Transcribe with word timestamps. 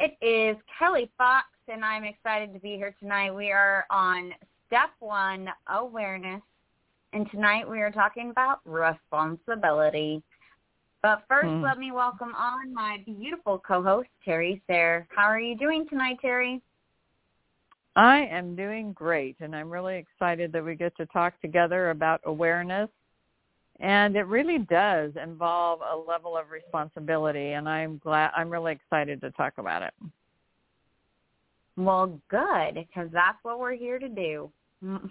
It 0.00 0.16
is 0.24 0.56
Kelly 0.78 1.10
Fox 1.18 1.46
and 1.66 1.84
I'm 1.84 2.04
excited 2.04 2.52
to 2.54 2.60
be 2.60 2.76
here 2.76 2.94
tonight. 3.00 3.34
We 3.34 3.50
are 3.50 3.84
on 3.90 4.32
step 4.66 4.90
one, 5.00 5.48
awareness. 5.68 6.40
And 7.12 7.28
tonight 7.30 7.68
we 7.68 7.80
are 7.80 7.90
talking 7.90 8.30
about 8.30 8.60
responsibility. 8.64 10.22
But 11.02 11.24
first, 11.28 11.48
Hmm. 11.48 11.62
let 11.62 11.78
me 11.78 11.90
welcome 11.90 12.34
on 12.34 12.72
my 12.72 12.98
beautiful 12.98 13.58
co-host, 13.58 14.08
Terry 14.24 14.62
Sayre. 14.66 15.06
How 15.10 15.24
are 15.24 15.40
you 15.40 15.56
doing 15.56 15.88
tonight, 15.88 16.18
Terry? 16.20 16.62
I 17.96 18.18
am 18.26 18.54
doing 18.54 18.92
great, 18.92 19.36
and 19.40 19.56
I'm 19.56 19.70
really 19.70 19.96
excited 19.96 20.52
that 20.52 20.64
we 20.64 20.76
get 20.76 20.96
to 20.96 21.06
talk 21.06 21.40
together 21.40 21.90
about 21.90 22.20
awareness. 22.24 22.90
And 23.80 24.16
it 24.16 24.26
really 24.26 24.58
does 24.58 25.12
involve 25.22 25.80
a 25.80 25.96
level 25.96 26.36
of 26.36 26.50
responsibility, 26.50 27.52
and 27.52 27.68
I'm 27.68 27.98
glad. 27.98 28.30
I'm 28.36 28.50
really 28.50 28.72
excited 28.72 29.20
to 29.20 29.30
talk 29.32 29.54
about 29.58 29.82
it. 29.82 29.94
Well, 31.76 32.18
good, 32.28 32.74
because 32.74 33.08
that's 33.12 33.38
what 33.42 33.60
we're 33.60 33.76
here 33.76 34.00
to 34.00 34.08
do. 34.08 34.50
Mm. 34.84 35.10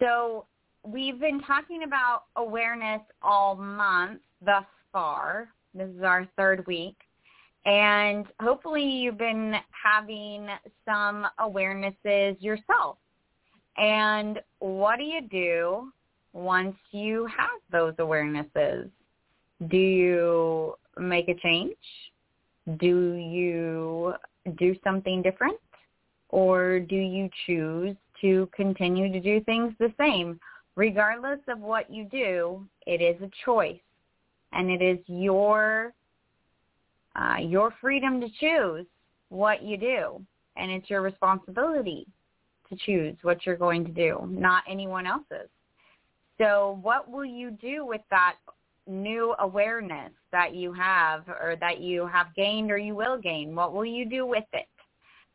So 0.00 0.46
we've 0.84 1.18
been 1.18 1.40
talking 1.40 1.82
about 1.82 2.24
awareness 2.36 3.02
all 3.22 3.56
month 3.56 4.20
thus 4.44 4.64
far. 4.92 5.48
This 5.74 5.88
is 5.88 6.02
our 6.04 6.28
third 6.36 6.64
week. 6.66 6.96
And 7.66 8.26
hopefully 8.40 8.84
you've 8.84 9.18
been 9.18 9.54
having 9.70 10.46
some 10.86 11.26
awarenesses 11.40 12.40
yourself. 12.40 12.96
And 13.76 14.40
what 14.60 14.98
do 14.98 15.04
you 15.04 15.20
do 15.22 15.92
once 16.32 16.76
you 16.92 17.26
have 17.26 17.60
those 17.70 17.94
awarenesses? 17.94 18.88
Do 19.68 19.76
you 19.76 20.74
make 20.98 21.28
a 21.28 21.34
change? 21.34 21.76
Do 22.78 23.14
you 23.14 24.14
do 24.58 24.74
something 24.84 25.22
different? 25.22 25.58
Or 26.28 26.80
do 26.80 26.96
you 26.96 27.28
choose 27.46 27.96
to 28.20 28.48
continue 28.54 29.12
to 29.12 29.20
do 29.20 29.40
things 29.44 29.74
the 29.78 29.92
same? 29.98 30.38
Regardless 30.76 31.40
of 31.48 31.58
what 31.58 31.90
you 31.90 32.04
do, 32.04 32.64
it 32.86 33.02
is 33.02 33.20
a 33.22 33.30
choice. 33.44 33.80
And 34.52 34.70
it 34.70 34.82
is 34.82 34.98
your 35.06 35.92
uh, 37.16 37.36
your 37.40 37.74
freedom 37.80 38.20
to 38.20 38.28
choose 38.38 38.86
what 39.30 39.62
you 39.62 39.76
do. 39.76 40.24
And 40.56 40.70
it's 40.70 40.88
your 40.88 41.02
responsibility 41.02 42.06
to 42.68 42.76
choose 42.76 43.16
what 43.22 43.44
you're 43.44 43.56
going 43.56 43.84
to 43.84 43.90
do, 43.90 44.28
not 44.28 44.62
anyone 44.68 45.06
else's. 45.06 45.48
So 46.40 46.78
what 46.80 47.10
will 47.10 47.24
you 47.24 47.50
do 47.50 47.84
with 47.84 48.00
that 48.10 48.36
new 48.86 49.34
awareness 49.40 50.12
that 50.32 50.54
you 50.54 50.72
have 50.72 51.28
or 51.28 51.56
that 51.60 51.80
you 51.80 52.06
have 52.06 52.34
gained 52.34 52.70
or 52.70 52.78
you 52.78 52.94
will 52.94 53.18
gain? 53.18 53.54
What 53.54 53.74
will 53.74 53.84
you 53.84 54.08
do 54.08 54.24
with 54.24 54.44
it? 54.54 54.66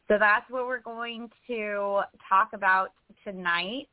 So 0.08 0.18
that's 0.20 0.50
what 0.50 0.66
we're 0.66 0.80
going 0.80 1.30
to 1.48 2.02
talk 2.28 2.50
about 2.54 2.90
tonight. 3.24 3.88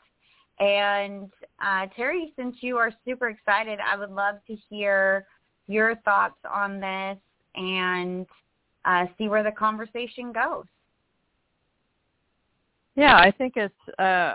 And 0.58 1.30
uh, 1.64 1.86
Terry, 1.94 2.32
since 2.36 2.56
you 2.60 2.78
are 2.78 2.92
super 3.04 3.28
excited, 3.28 3.78
I 3.80 3.96
would 3.96 4.10
love 4.10 4.36
to 4.46 4.56
hear 4.70 5.26
your 5.66 5.96
thoughts 5.96 6.38
on 6.50 6.80
this 6.80 7.18
and 7.56 8.26
uh, 8.84 9.06
see 9.18 9.28
where 9.28 9.42
the 9.42 9.52
conversation 9.52 10.32
goes. 10.32 10.64
Yeah, 12.94 13.16
I 13.16 13.30
think 13.30 13.54
it's. 13.56 13.98
Uh, 13.98 14.34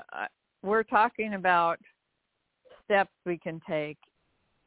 we're 0.63 0.83
talking 0.83 1.35
about 1.35 1.79
steps 2.87 3.11
we 3.25 3.37
can 3.37 3.61
take 3.69 3.97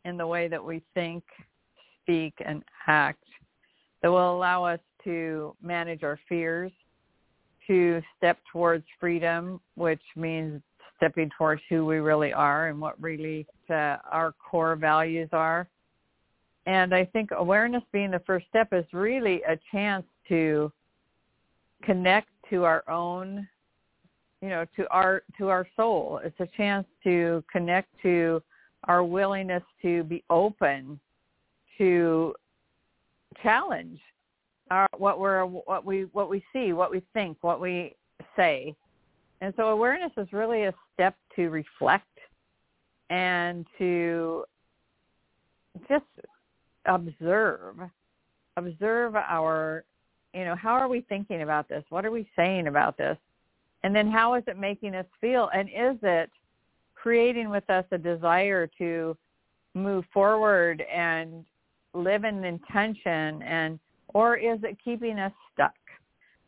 in 0.05 0.17
the 0.17 0.27
way 0.27 0.49
that 0.49 0.65
we 0.65 0.83
think, 0.95 1.25
speak, 2.03 2.35
and 2.45 2.63
act 2.87 3.25
that 4.03 4.11
will 4.11 4.37
allow 4.37 4.65
us 4.65 4.81
to 5.05 5.55
manage 5.63 6.03
our 6.03 6.19
fears, 6.29 6.73
to 7.67 8.01
step 8.17 8.39
towards 8.53 8.85
freedom, 8.99 9.61
which 9.75 10.03
means 10.17 10.63
stepping 10.97 11.31
towards 11.37 11.63
who 11.69 11.87
we 11.87 11.97
really 11.97 12.33
are 12.33 12.69
and 12.69 12.81
what 12.81 13.01
really 13.01 13.47
uh, 13.71 13.97
our 14.11 14.35
core 14.51 14.77
values 14.77 15.29
are. 15.33 15.69
And 16.67 16.95
I 16.95 17.05
think 17.07 17.31
awareness 17.33 17.83
being 17.93 18.11
the 18.11 18.23
first 18.27 18.47
step 18.49 18.69
is 18.73 18.85
really 18.93 19.43
a 19.49 19.59
chance 19.73 20.05
to 20.29 20.71
connect 21.83 22.29
to 22.51 22.65
our 22.65 22.89
own 22.89 23.49
you 24.43 24.49
know 24.49 24.65
to 24.77 24.89
our 24.91 25.23
to 25.39 25.49
our 25.49 25.67
soul. 25.77 26.21
It's 26.25 26.39
a 26.41 26.49
chance 26.57 26.87
to 27.05 27.45
connect 27.51 27.89
to 28.03 28.43
our 28.85 29.05
willingness 29.05 29.63
to 29.83 30.05
be 30.05 30.25
open 30.31 30.99
to 31.79 32.35
challenge 33.43 34.01
our, 34.71 34.89
what 34.97 35.21
we're 35.21 35.45
what 35.45 35.85
we 35.85 36.03
what 36.13 36.31
we 36.31 36.43
see 36.53 36.73
what 36.73 36.91
we 36.91 37.03
think 37.13 37.37
what 37.43 37.61
we 37.61 37.95
say. 38.37 38.75
And 39.43 39.55
so 39.57 39.69
awareness 39.69 40.13
is 40.17 40.33
really 40.33 40.65
a 40.65 40.75
step 40.95 41.17
to 41.37 41.49
reflect 41.49 42.07
and 43.09 43.67
to 43.79 44.45
just 45.89 46.05
observe 46.87 47.77
observe 48.57 49.17
our 49.17 49.85
you 50.33 50.45
know 50.45 50.55
how 50.55 50.75
are 50.75 50.89
we 50.89 51.03
thinking 51.03 51.43
about 51.43 51.69
this? 51.69 51.85
What 51.91 52.07
are 52.07 52.11
we 52.11 52.29
saying 52.37 52.67
about 52.67 52.97
this 52.97 53.19
and 53.83 53.95
then 53.95 54.11
how 54.11 54.35
is 54.35 54.45
it 54.47 54.59
making 54.59 54.95
us 54.95 55.07
feel? 55.21 55.49
And 55.55 55.69
is 55.69 55.99
it 56.03 56.31
creating 56.95 57.49
with 57.51 57.69
us 57.71 57.85
a 57.93 57.99
desire 57.99 58.69
to 58.79 59.17
move 59.75 60.05
forward 60.13 60.83
and 60.93 61.45
live 61.95 62.25
in 62.25 62.45
intention 62.45 63.43
and 63.43 63.79
or 64.13 64.37
is 64.37 64.59
it 64.63 64.77
keeping 64.85 65.19
us 65.19 65.33
stuck? 65.53 65.75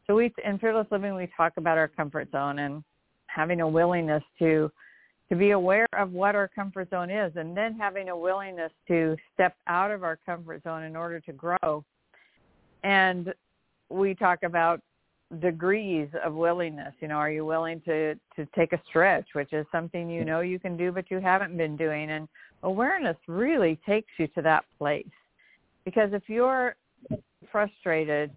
So 0.07 0.17
we 0.17 0.33
in 0.45 0.59
fearless 0.59 0.87
living 0.91 1.15
we 1.15 1.29
talk 1.37 1.53
about 1.57 1.79
our 1.79 1.89
comfort 1.89 2.31
zone 2.33 2.59
and 2.59 2.83
having 3.27 3.61
a 3.61 3.69
willingness 3.69 4.23
to 4.41 4.71
to 5.31 5.37
be 5.37 5.53
aware 5.53 5.87
of 5.97 6.13
what 6.13 6.35
our 6.35 6.49
comfort 6.49 6.91
zone 6.91 7.09
is 7.09 7.33
and 7.37 7.57
then 7.57 7.75
having 7.79 8.11
a 8.11 8.17
willingness 8.17 8.73
to 8.89 9.17
step 9.33 9.57
out 9.67 9.91
of 9.91 10.05
our 10.05 10.19
comfort 10.27 10.63
zone 10.63 10.83
in 10.83 10.95
order 10.95 11.21
to 11.21 11.33
grow. 11.33 11.83
And 12.85 13.33
we 13.89 14.15
talk 14.15 14.43
about 14.43 14.83
degrees 15.41 16.09
of 16.25 16.35
willingness 16.35 16.93
you 17.01 17.09
know 17.09 17.15
are 17.15 17.31
you 17.31 17.45
willing 17.45 17.81
to 17.81 18.15
to 18.37 18.47
take 18.55 18.73
a 18.75 18.83
stretch 18.87 19.27
which 19.33 19.53
is 19.55 19.65
something 19.73 20.11
you 20.11 20.27
know 20.27 20.41
you 20.41 20.59
can 20.59 20.77
do 20.77 20.93
but 20.93 21.11
you 21.11 21.21
haven't 21.21 21.57
been 21.57 21.75
doing 21.77 22.11
and 22.11 22.29
awareness 22.63 23.17
really 23.27 23.79
takes 23.87 24.11
you 24.19 24.27
to 24.29 24.43
that 24.43 24.65
place. 24.79 25.07
Because 25.85 26.11
if 26.13 26.23
you're 26.29 26.77
frustrated 27.51 28.31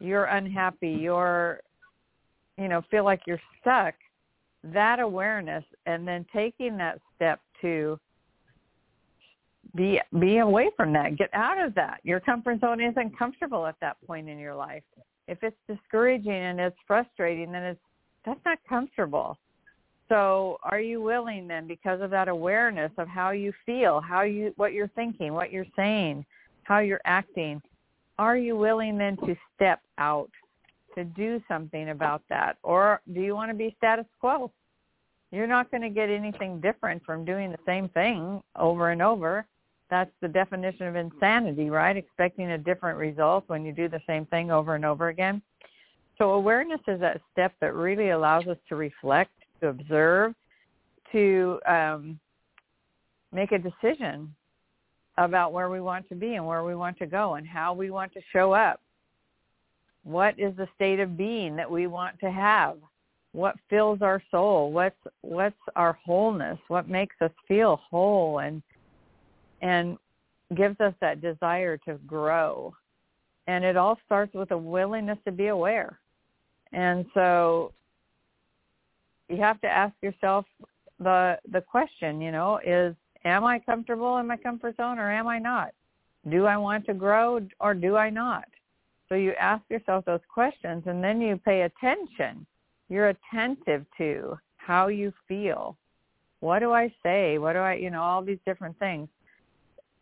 you're 0.00 0.26
unhappy 0.26 0.90
you're 0.90 1.60
you 2.58 2.68
know 2.68 2.82
feel 2.90 3.04
like 3.04 3.20
you're 3.26 3.40
stuck 3.60 3.94
that 4.62 5.00
awareness 5.00 5.64
and 5.86 6.06
then 6.06 6.24
taking 6.32 6.76
that 6.76 7.00
step 7.16 7.40
to 7.60 7.98
be 9.74 10.00
be 10.20 10.38
away 10.38 10.70
from 10.76 10.92
that 10.92 11.16
get 11.16 11.30
out 11.32 11.58
of 11.58 11.74
that. 11.74 12.00
Your 12.02 12.20
comfort 12.20 12.60
zone 12.60 12.80
isn't 12.80 13.18
comfortable 13.18 13.66
at 13.66 13.76
that 13.80 13.96
point 14.06 14.28
in 14.28 14.38
your 14.38 14.54
life 14.54 14.82
if 15.30 15.42
it's 15.42 15.56
discouraging 15.68 16.32
and 16.32 16.60
it's 16.60 16.76
frustrating 16.86 17.52
then 17.52 17.62
it's 17.62 17.80
that's 18.26 18.40
not 18.44 18.58
comfortable. 18.68 19.38
So 20.10 20.58
are 20.62 20.80
you 20.80 21.00
willing 21.00 21.48
then 21.48 21.66
because 21.66 22.02
of 22.02 22.10
that 22.10 22.28
awareness 22.28 22.92
of 22.98 23.08
how 23.08 23.30
you 23.30 23.52
feel 23.64 24.00
how 24.00 24.22
you 24.22 24.52
what 24.56 24.72
you're 24.72 24.88
thinking 24.88 25.32
what 25.32 25.52
you're 25.52 25.64
saying 25.76 26.26
how 26.64 26.80
you're 26.80 27.00
acting 27.04 27.62
are 28.20 28.36
you 28.36 28.54
willing 28.54 28.98
then 28.98 29.16
to 29.18 29.34
step 29.56 29.80
out 29.96 30.28
to 30.94 31.04
do 31.04 31.42
something 31.48 31.88
about 31.88 32.22
that? 32.28 32.58
Or 32.62 33.00
do 33.14 33.20
you 33.20 33.34
want 33.34 33.50
to 33.50 33.56
be 33.56 33.74
status 33.78 34.04
quo? 34.20 34.50
You're 35.32 35.46
not 35.46 35.70
going 35.70 35.82
to 35.82 35.88
get 35.88 36.10
anything 36.10 36.60
different 36.60 37.02
from 37.04 37.24
doing 37.24 37.50
the 37.50 37.58
same 37.64 37.88
thing 37.88 38.42
over 38.56 38.90
and 38.90 39.00
over 39.00 39.46
that's 39.90 40.10
the 40.20 40.28
definition 40.28 40.86
of 40.86 40.96
insanity, 40.96 41.70
right? 41.70 41.96
Expecting 41.96 42.52
a 42.52 42.58
different 42.58 42.98
result 42.98 43.44
when 43.48 43.64
you 43.64 43.72
do 43.72 43.88
the 43.88 44.00
same 44.06 44.24
thing 44.26 44.50
over 44.50 44.74
and 44.74 44.84
over 44.84 45.08
again. 45.08 45.42
So 46.18 46.32
awareness 46.32 46.80
is 46.86 47.00
that 47.00 47.20
step 47.32 47.52
that 47.60 47.74
really 47.74 48.10
allows 48.10 48.46
us 48.46 48.58
to 48.68 48.76
reflect, 48.76 49.32
to 49.60 49.68
observe, 49.68 50.34
to 51.12 51.60
um, 51.66 52.20
make 53.32 53.52
a 53.52 53.58
decision 53.58 54.34
about 55.18 55.52
where 55.52 55.68
we 55.68 55.80
want 55.80 56.08
to 56.08 56.14
be 56.14 56.34
and 56.34 56.46
where 56.46 56.64
we 56.64 56.74
want 56.74 56.98
to 56.98 57.06
go 57.06 57.34
and 57.34 57.46
how 57.46 57.74
we 57.74 57.90
want 57.90 58.12
to 58.12 58.20
show 58.32 58.52
up 58.52 58.80
what 60.02 60.38
is 60.38 60.56
the 60.56 60.68
state 60.74 61.00
of 61.00 61.16
being 61.16 61.56
that 61.56 61.70
we 61.70 61.86
want 61.86 62.18
to 62.20 62.30
have? 62.30 62.76
What 63.32 63.56
fills 63.68 64.02
our 64.02 64.22
soul? 64.30 64.72
What's 64.72 64.96
what's 65.20 65.54
our 65.76 65.98
wholeness? 66.04 66.58
What 66.68 66.88
makes 66.88 67.16
us 67.20 67.30
feel 67.46 67.80
whole 67.90 68.38
and 68.38 68.62
and 69.60 69.96
gives 70.56 70.80
us 70.80 70.94
that 71.00 71.20
desire 71.20 71.76
to 71.78 71.94
grow. 72.06 72.74
And 73.46 73.64
it 73.64 73.76
all 73.76 73.98
starts 74.06 74.34
with 74.34 74.50
a 74.50 74.58
willingness 74.58 75.18
to 75.24 75.32
be 75.32 75.48
aware. 75.48 75.98
And 76.72 77.04
so 77.14 77.72
you 79.28 79.38
have 79.38 79.60
to 79.62 79.68
ask 79.68 79.94
yourself 80.02 80.44
the 80.98 81.38
the 81.50 81.60
question, 81.60 82.20
you 82.20 82.30
know, 82.30 82.60
is 82.64 82.94
am 83.24 83.44
I 83.44 83.58
comfortable 83.58 84.18
in 84.18 84.26
my 84.26 84.36
comfort 84.36 84.76
zone 84.76 84.98
or 84.98 85.10
am 85.10 85.26
I 85.26 85.38
not? 85.38 85.72
Do 86.28 86.46
I 86.46 86.56
want 86.56 86.84
to 86.86 86.94
grow 86.94 87.40
or 87.60 87.74
do 87.74 87.96
I 87.96 88.10
not? 88.10 88.44
So 89.08 89.14
you 89.14 89.32
ask 89.40 89.62
yourself 89.68 90.04
those 90.04 90.20
questions 90.32 90.84
and 90.86 91.02
then 91.02 91.20
you 91.20 91.36
pay 91.36 91.62
attention. 91.62 92.46
You're 92.88 93.08
attentive 93.08 93.84
to 93.98 94.38
how 94.56 94.88
you 94.88 95.12
feel. 95.26 95.76
What 96.40 96.60
do 96.60 96.72
I 96.72 96.92
say? 97.02 97.38
What 97.38 97.54
do 97.54 97.60
I, 97.60 97.74
you 97.74 97.90
know, 97.90 98.02
all 98.02 98.22
these 98.22 98.38
different 98.46 98.78
things. 98.78 99.08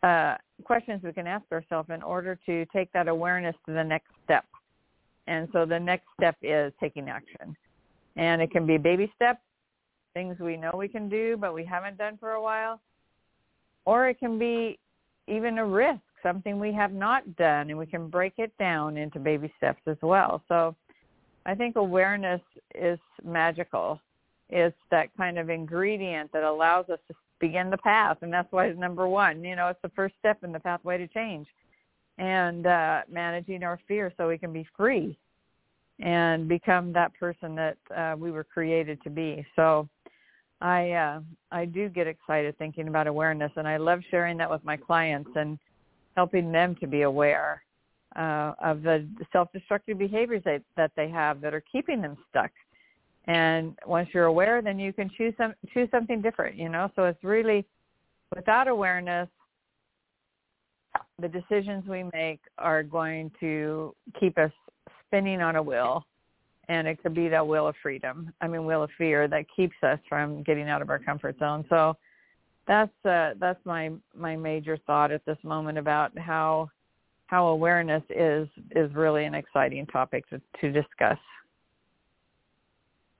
Uh, 0.01 0.35
questions 0.63 1.01
we 1.03 1.11
can 1.11 1.27
ask 1.27 1.43
ourselves 1.51 1.89
in 1.93 2.01
order 2.01 2.39
to 2.45 2.65
take 2.67 2.91
that 2.93 3.07
awareness 3.07 3.55
to 3.65 3.73
the 3.73 3.83
next 3.83 4.09
step. 4.23 4.45
And 5.27 5.47
so 5.51 5.65
the 5.65 5.79
next 5.79 6.05
step 6.17 6.35
is 6.41 6.73
taking 6.79 7.09
action. 7.09 7.55
And 8.15 8.41
it 8.41 8.51
can 8.51 8.65
be 8.65 8.77
baby 8.77 9.11
steps, 9.15 9.41
things 10.13 10.39
we 10.39 10.57
know 10.57 10.71
we 10.75 10.87
can 10.87 11.07
do 11.09 11.37
but 11.37 11.53
we 11.53 11.63
haven't 11.63 11.97
done 11.97 12.17
for 12.17 12.31
a 12.31 12.41
while. 12.41 12.81
Or 13.85 14.07
it 14.09 14.19
can 14.19 14.39
be 14.39 14.79
even 15.27 15.57
a 15.57 15.65
risk 15.65 16.01
something 16.23 16.59
we 16.59 16.73
have 16.73 16.93
not 16.93 17.35
done, 17.35 17.69
and 17.69 17.77
we 17.77 17.85
can 17.85 18.09
break 18.09 18.33
it 18.37 18.51
down 18.57 18.97
into 18.97 19.19
baby 19.19 19.51
steps 19.57 19.81
as 19.87 19.97
well. 20.01 20.41
So 20.47 20.75
I 21.45 21.55
think 21.55 21.75
awareness 21.75 22.41
is 22.75 22.99
magical. 23.23 23.99
It's 24.49 24.75
that 24.91 25.15
kind 25.15 25.37
of 25.37 25.49
ingredient 25.49 26.31
that 26.33 26.43
allows 26.43 26.89
us 26.89 26.99
to 27.07 27.15
begin 27.39 27.69
the 27.69 27.77
path, 27.77 28.17
and 28.21 28.31
that's 28.31 28.51
why 28.51 28.67
it's 28.67 28.79
number 28.79 29.07
one. 29.07 29.43
You 29.43 29.55
know, 29.55 29.67
it's 29.67 29.81
the 29.81 29.89
first 29.89 30.15
step 30.19 30.43
in 30.43 30.51
the 30.51 30.59
pathway 30.59 30.97
to 30.97 31.07
change, 31.07 31.47
and 32.17 32.65
uh, 32.65 33.01
managing 33.09 33.63
our 33.63 33.79
fear 33.87 34.13
so 34.17 34.27
we 34.27 34.37
can 34.37 34.53
be 34.53 34.67
free 34.75 35.17
and 35.99 36.47
become 36.47 36.93
that 36.93 37.13
person 37.19 37.55
that 37.55 37.77
uh, 37.95 38.15
we 38.17 38.31
were 38.31 38.43
created 38.43 39.01
to 39.03 39.09
be. 39.09 39.45
So 39.55 39.87
I 40.61 40.91
uh, 40.91 41.21
I 41.51 41.65
do 41.65 41.89
get 41.89 42.07
excited 42.07 42.57
thinking 42.57 42.87
about 42.87 43.07
awareness, 43.07 43.51
and 43.55 43.67
I 43.67 43.77
love 43.77 44.01
sharing 44.09 44.37
that 44.37 44.49
with 44.49 44.63
my 44.63 44.77
clients 44.77 45.29
and 45.35 45.57
helping 46.15 46.51
them 46.51 46.75
to 46.81 46.87
be 46.87 47.03
aware 47.03 47.63
uh, 48.15 48.53
of 48.61 48.81
the 48.81 49.07
self-destructive 49.31 49.97
behaviors 49.97 50.41
that, 50.43 50.61
that 50.75 50.91
they 50.95 51.09
have 51.09 51.41
that 51.41 51.53
are 51.53 51.63
keeping 51.71 52.01
them 52.01 52.17
stuck. 52.29 52.51
And 53.29 53.77
once 53.85 54.09
you're 54.13 54.25
aware, 54.25 54.61
then 54.61 54.79
you 54.79 54.91
can 54.91 55.09
choose 55.15 55.33
some 55.37 55.53
choose 55.73 55.87
something 55.91 56.21
different. 56.21 56.57
You 56.57 56.69
know, 56.69 56.91
so 56.95 57.05
it's 57.05 57.23
really 57.23 57.65
without 58.35 58.67
awareness, 58.67 59.29
the 61.19 61.27
decisions 61.27 61.85
we 61.87 62.03
make 62.13 62.41
are 62.57 62.83
going 62.83 63.31
to 63.39 63.95
keep 64.19 64.37
us 64.37 64.51
spinning 65.05 65.41
on 65.41 65.55
a 65.55 65.63
wheel 65.63 66.05
and 66.69 66.87
it 66.87 67.01
could 67.01 67.15
be 67.15 67.27
that 67.27 67.45
wheel 67.45 67.67
of 67.67 67.75
freedom 67.81 68.31
i 68.41 68.47
mean 68.47 68.63
wheel 68.63 68.83
of 68.83 68.89
fear 68.97 69.27
that 69.27 69.43
keeps 69.55 69.75
us 69.81 69.97
from 70.07 70.43
getting 70.43 70.69
out 70.69 70.81
of 70.83 70.89
our 70.89 70.99
comfort 70.99 71.37
zone 71.39 71.65
so 71.67 71.95
that's 72.69 73.05
uh, 73.05 73.31
that's 73.39 73.59
my 73.65 73.91
my 74.15 74.35
major 74.35 74.77
thought 74.85 75.11
at 75.11 75.25
this 75.25 75.37
moment 75.43 75.77
about 75.77 76.17
how 76.17 76.69
how 77.25 77.47
awareness 77.47 78.03
is 78.09 78.47
is 78.75 78.93
really 78.93 79.25
an 79.25 79.33
exciting 79.35 79.85
topic 79.87 80.27
to, 80.29 80.39
to 80.61 80.71
discuss. 80.71 81.17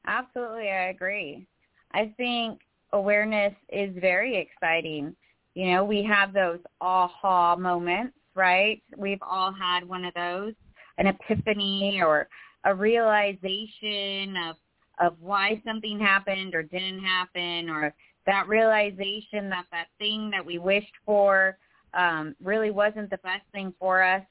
Absolutely, 0.08 0.70
I 0.70 0.90
agree. 0.90 1.48
I 1.94 2.14
think 2.18 2.60
awareness 2.94 3.54
is 3.72 3.92
very 4.00 4.38
exciting. 4.38 5.16
You 5.56 5.72
know, 5.72 5.84
we 5.84 6.04
have 6.04 6.34
those 6.34 6.60
aha 6.82 7.56
moments, 7.56 8.16
right? 8.36 8.82
We've 8.98 9.22
all 9.22 9.52
had 9.52 9.88
one 9.88 10.06
of 10.06 10.14
those, 10.14 10.54
an 10.98 11.08
epiphany 11.08 12.02
or 12.04 12.28
a 12.64 12.74
realization 12.76 14.36
of 14.50 14.56
of 15.00 15.16
why 15.22 15.62
something 15.66 15.98
happened 15.98 16.54
or 16.54 16.62
didn't 16.62 17.00
happen 17.00 17.70
or 17.70 17.94
that 18.26 18.50
realization 18.50 19.50
that 19.50 19.66
that 19.72 19.88
thing 19.98 20.30
that 20.30 20.46
we 20.46 20.58
wished 20.58 20.92
for 21.06 21.58
um, 21.94 22.36
really 22.44 22.70
wasn't 22.70 23.10
the 23.10 23.18
best 23.20 23.44
thing 23.54 23.74
for 23.80 24.04
us, 24.04 24.22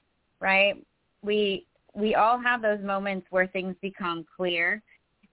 right? 0.41 0.75
We 1.23 1.67
we 1.95 2.15
all 2.15 2.39
have 2.39 2.61
those 2.63 2.81
moments 2.83 3.27
where 3.31 3.47
things 3.47 3.75
become 3.81 4.27
clear, 4.37 4.83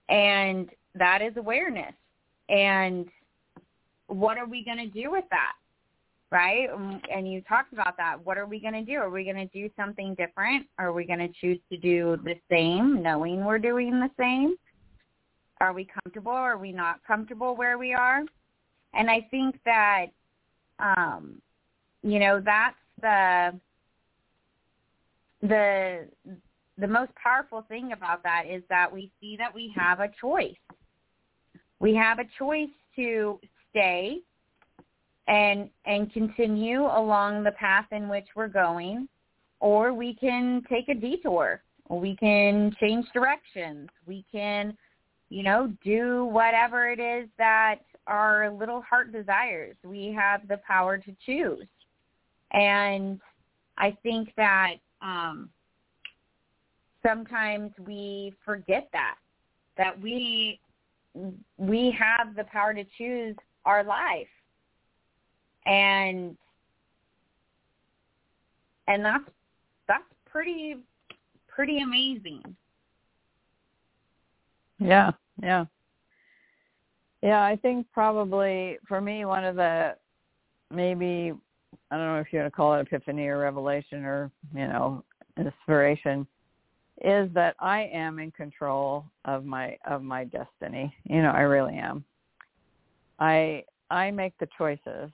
and 0.10 0.70
that 0.94 1.22
is 1.22 1.36
awareness. 1.38 1.94
And 2.50 3.08
what 4.08 4.38
are 4.38 4.46
we 4.46 4.64
going 4.64 4.78
to 4.78 4.88
do 4.88 5.12
with 5.12 5.26
that, 5.32 5.54
right? 6.32 6.70
And 7.12 7.32
you 7.32 7.42
talked 7.42 7.74
about 7.74 7.98
that. 7.98 8.24
What 8.24 8.38
are 8.38 8.46
we 8.46 8.60
going 8.60 8.74
to 8.74 8.84
do? 8.84 8.98
Are 8.98 9.10
we 9.10 9.24
going 9.24 9.36
to 9.36 9.48
do 9.48 9.70
something 9.76 10.16
different? 10.16 10.68
Are 10.78 10.94
we 10.94 11.06
going 11.06 11.20
to 11.20 11.30
choose 11.42 11.60
to 11.72 11.78
do 11.78 12.18
the 12.24 12.36
same, 12.50 13.02
knowing 13.02 13.44
we're 13.44 13.60
doing 13.60 14.00
the 14.00 14.12
same? 14.18 14.56
Are 15.62 15.74
we 15.74 15.86
comfortable? 15.86 16.32
Are 16.32 16.58
we 16.58 16.72
not 16.72 17.00
comfortable 17.06 17.56
where 17.56 17.78
we 17.78 17.94
are? 17.94 18.22
And 18.94 19.10
I 19.10 19.28
think 19.32 19.58
that, 19.66 20.08
um, 20.80 21.42
you 22.04 22.20
know, 22.20 22.42
that's 22.44 22.76
the 23.02 23.60
the 25.42 26.08
the 26.78 26.88
most 26.88 27.12
powerful 27.16 27.64
thing 27.68 27.92
about 27.92 28.24
that 28.24 28.44
is 28.50 28.64
that 28.70 28.92
we 28.92 29.12
see 29.20 29.36
that 29.38 29.54
we 29.54 29.74
have 29.76 30.00
a 30.00 30.10
choice. 30.20 30.56
We 31.80 31.96
have 31.96 32.20
a 32.20 32.26
choice 32.38 32.70
to 32.96 33.40
stay 33.70 34.20
and 35.28 35.70
and 35.86 36.12
continue 36.14 36.82
along 36.82 37.44
the 37.44 37.52
path 37.52 37.88
in 37.92 38.08
which 38.08 38.28
we're 38.36 38.48
going 38.48 39.08
or 39.60 39.92
we 39.92 40.14
can 40.14 40.62
take 40.70 40.88
a 40.88 40.94
detour 40.94 41.64
we 41.90 42.16
can 42.18 42.72
change 42.80 43.06
directions 43.12 43.90
we 44.06 44.24
can 44.32 44.78
you 45.30 45.42
know 45.42 45.74
do 45.84 46.26
whatever 46.26 46.92
it 46.92 47.00
is 47.00 47.28
that 47.40 47.80
our 48.08 48.52
little 48.52 48.82
heart 48.82 49.12
desires. 49.12 49.76
We 49.84 50.16
have 50.18 50.48
the 50.48 50.58
power 50.68 50.98
to 50.98 51.16
choose. 51.26 51.68
And 52.52 53.20
I 53.78 53.98
think 54.04 54.30
that 54.38 54.76
um, 55.02 55.50
sometimes 57.06 57.72
we 57.86 58.34
forget 58.44 58.88
that, 58.94 59.16
that 59.78 60.00
we 60.02 60.60
we 61.58 61.96
have 61.98 62.36
the 62.36 62.44
power 62.46 62.74
to 62.74 62.84
choose 62.98 63.36
our 63.66 63.84
life. 63.84 64.28
And 65.66 66.38
and 68.88 69.04
that's 69.04 69.24
that's 69.88 70.04
pretty 70.26 70.78
pretty 71.48 71.80
amazing. 71.80 72.44
Yeah, 74.80 75.12
yeah. 75.42 75.66
Yeah, 77.24 77.42
I 77.42 77.56
think 77.56 77.88
probably 77.94 78.78
for 78.88 79.02
me 79.02 79.26
one 79.26 79.46
of 79.46 79.56
the 79.56 79.96
maybe 80.70 81.34
I 81.90 81.98
don't 81.98 82.06
know 82.06 82.20
if 82.20 82.28
you 82.32 82.40
want 82.40 82.52
to 82.52 82.56
call 82.56 82.76
it 82.76 82.82
epiphany 82.82 83.28
or 83.28 83.40
revelation 83.40 84.04
or 84.04 84.32
you 84.54 84.68
know 84.68 85.04
inspiration 85.38 86.28
is 87.04 87.30
that 87.34 87.56
I 87.60 87.90
am 87.94 88.20
in 88.20 88.32
control 88.32 89.06
of 89.26 89.46
my 89.46 89.78
of 89.86 90.02
my 90.02 90.24
destiny. 90.26 90.94
You 91.04 91.22
know, 91.22 91.32
I 91.32 91.42
really 91.42 91.76
am. 91.76 92.04
I 93.20 93.64
I 93.92 94.12
make 94.12 94.38
the 94.40 94.48
choices, 94.58 95.12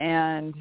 and 0.00 0.54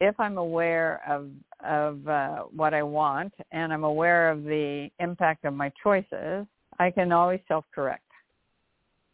if 0.00 0.18
I'm 0.18 0.38
aware 0.38 1.02
of 1.08 1.30
of 1.64 2.08
uh, 2.08 2.38
what 2.54 2.74
I 2.74 2.82
want 2.82 3.32
and 3.52 3.72
I'm 3.72 3.84
aware 3.84 4.30
of 4.30 4.44
the 4.44 4.90
impact 4.98 5.44
of 5.44 5.54
my 5.54 5.72
choices, 5.82 6.46
I 6.78 6.90
can 6.90 7.12
always 7.12 7.40
self 7.48 7.64
correct 7.74 8.04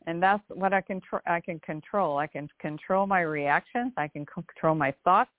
and 0.07 0.23
that's 0.23 0.42
what 0.49 0.73
I 0.73 0.80
can 0.80 1.00
tr- 1.00 1.26
I 1.26 1.40
can 1.40 1.61
control. 1.61 2.19
I 2.19 2.26
can 2.26 2.49
control 2.59 3.07
my 3.07 3.21
reactions. 3.21 3.92
I 3.97 4.09
can 4.09 4.26
control 4.26 4.75
my 4.75 4.95
thoughts. 5.04 5.30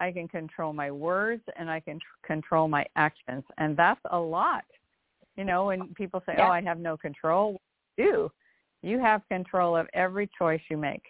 I 0.00 0.12
can 0.12 0.28
control 0.28 0.72
my 0.72 0.90
words, 0.90 1.42
and 1.56 1.70
I 1.70 1.80
can 1.80 1.98
tr- 1.98 2.26
control 2.26 2.68
my 2.68 2.86
actions. 2.96 3.44
And 3.58 3.76
that's 3.76 4.00
a 4.10 4.18
lot. 4.18 4.64
You 5.36 5.44
know, 5.44 5.66
when 5.66 5.94
people 5.94 6.22
say, 6.26 6.34
yeah. 6.36 6.48
"Oh, 6.48 6.52
I 6.52 6.60
have 6.62 6.78
no 6.78 6.96
control," 6.96 7.60
you 7.96 8.30
you 8.82 8.98
have 9.00 9.26
control 9.28 9.76
of 9.76 9.88
every 9.92 10.28
choice 10.38 10.60
you 10.70 10.76
make, 10.76 11.02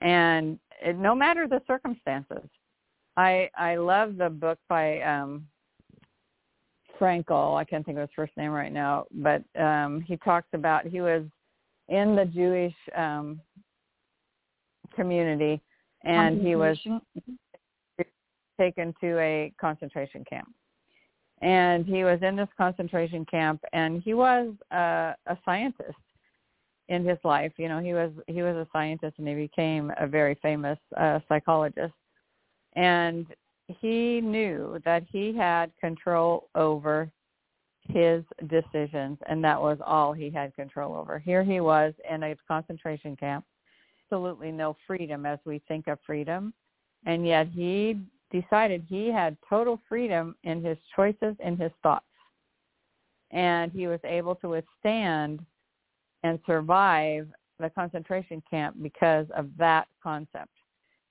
and 0.00 0.58
it, 0.82 0.96
no 0.96 1.14
matter 1.14 1.46
the 1.46 1.62
circumstances. 1.66 2.48
I 3.16 3.50
I 3.56 3.76
love 3.76 4.16
the 4.16 4.28
book 4.28 4.58
by 4.68 5.00
um 5.00 5.46
Frankl. 6.98 7.56
I 7.56 7.64
can't 7.64 7.84
think 7.84 7.96
of 7.98 8.02
his 8.02 8.14
first 8.14 8.36
name 8.36 8.50
right 8.50 8.72
now, 8.72 9.06
but 9.10 9.42
um 9.58 10.02
he 10.02 10.16
talks 10.18 10.48
about 10.52 10.86
he 10.86 11.00
was 11.00 11.24
in 11.88 12.16
the 12.16 12.24
Jewish 12.24 12.74
um, 12.96 13.40
community, 14.94 15.60
and 16.04 16.40
he 16.40 16.56
was 16.56 16.78
taken 18.58 18.94
to 19.00 19.18
a 19.18 19.52
concentration 19.60 20.24
camp. 20.24 20.48
and 21.42 21.84
he 21.84 22.04
was 22.04 22.18
in 22.22 22.36
this 22.36 22.48
concentration 22.56 23.24
camp, 23.26 23.60
and 23.72 24.02
he 24.02 24.14
was 24.14 24.52
uh, 24.72 25.12
a 25.26 25.36
scientist 25.44 25.98
in 26.88 27.04
his 27.04 27.18
life. 27.24 27.52
You 27.58 27.68
know, 27.68 27.78
he 27.80 27.92
was 27.92 28.10
he 28.26 28.42
was 28.42 28.56
a 28.56 28.66
scientist, 28.72 29.14
and 29.18 29.28
he 29.28 29.34
became 29.34 29.92
a 29.98 30.06
very 30.06 30.36
famous 30.40 30.78
uh, 30.96 31.20
psychologist. 31.28 31.94
And 32.74 33.26
he 33.66 34.20
knew 34.20 34.80
that 34.84 35.04
he 35.10 35.34
had 35.34 35.72
control 35.80 36.48
over 36.54 37.10
his 37.88 38.22
decisions, 38.48 39.18
and 39.28 39.42
that 39.44 39.60
was 39.60 39.78
all 39.84 40.12
he 40.12 40.30
had 40.30 40.54
control 40.54 40.94
over. 40.96 41.18
Here 41.18 41.44
he 41.44 41.60
was 41.60 41.92
in 42.10 42.22
a 42.22 42.36
concentration 42.48 43.16
camp, 43.16 43.44
absolutely 44.04 44.52
no 44.52 44.76
freedom 44.86 45.26
as 45.26 45.38
we 45.44 45.60
think 45.68 45.86
of 45.86 45.98
freedom, 46.06 46.54
and 47.04 47.26
yet 47.26 47.48
he 47.48 48.00
decided 48.32 48.84
he 48.88 49.10
had 49.10 49.36
total 49.48 49.80
freedom 49.88 50.34
in 50.44 50.62
his 50.62 50.78
choices 50.94 51.36
and 51.40 51.58
his 51.58 51.72
thoughts. 51.82 52.04
And 53.30 53.72
he 53.72 53.86
was 53.86 54.00
able 54.04 54.34
to 54.36 54.48
withstand 54.48 55.44
and 56.22 56.38
survive 56.46 57.28
the 57.58 57.70
concentration 57.70 58.42
camp 58.48 58.76
because 58.82 59.26
of 59.36 59.48
that 59.58 59.86
concept. 60.02 60.50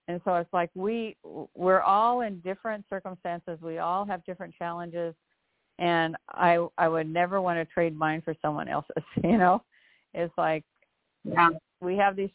And 0.07 0.21
so 0.23 0.35
it's 0.35 0.53
like 0.53 0.69
we 0.75 1.15
we're 1.55 1.81
all 1.81 2.21
in 2.21 2.39
different 2.41 2.85
circumstances. 2.89 3.59
We 3.61 3.79
all 3.79 4.05
have 4.05 4.23
different 4.25 4.53
challenges 4.55 5.15
and 5.79 6.15
I 6.29 6.65
I 6.77 6.87
would 6.87 7.11
never 7.11 7.41
want 7.41 7.57
to 7.57 7.73
trade 7.73 7.97
mine 7.97 8.21
for 8.23 8.35
someone 8.41 8.67
else's, 8.67 9.03
you 9.23 9.37
know. 9.37 9.61
It's 10.13 10.33
like 10.37 10.63
yeah. 11.23 11.49
we 11.81 11.97
have 11.97 12.15
these 12.15 12.29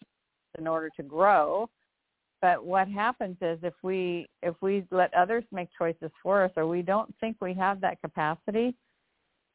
in 0.58 0.66
order 0.66 0.90
to 0.96 1.02
grow, 1.02 1.70
but 2.42 2.64
what 2.64 2.88
happens 2.88 3.36
is 3.40 3.58
if 3.62 3.74
we 3.82 4.28
if 4.42 4.54
we 4.60 4.84
let 4.90 5.12
others 5.14 5.44
make 5.52 5.68
choices 5.76 6.10
for 6.22 6.44
us 6.44 6.50
or 6.56 6.66
we 6.66 6.82
don't 6.82 7.14
think 7.20 7.36
we 7.40 7.54
have 7.54 7.80
that 7.80 8.00
capacity 8.00 8.74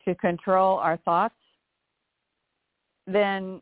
to 0.06 0.14
control 0.16 0.78
our 0.78 0.98
thoughts, 0.98 1.36
then 3.08 3.62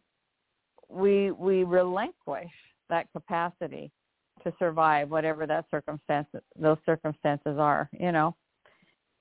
we 0.90 1.32
we 1.32 1.64
relinquish 1.64 2.52
that 2.90 3.08
capacity 3.14 3.92
to 4.44 4.54
survive 4.60 5.10
whatever 5.10 5.48
that 5.48 5.66
circumstance 5.72 6.28
those 6.60 6.78
circumstances 6.86 7.58
are, 7.58 7.90
you 7.98 8.12
know. 8.12 8.36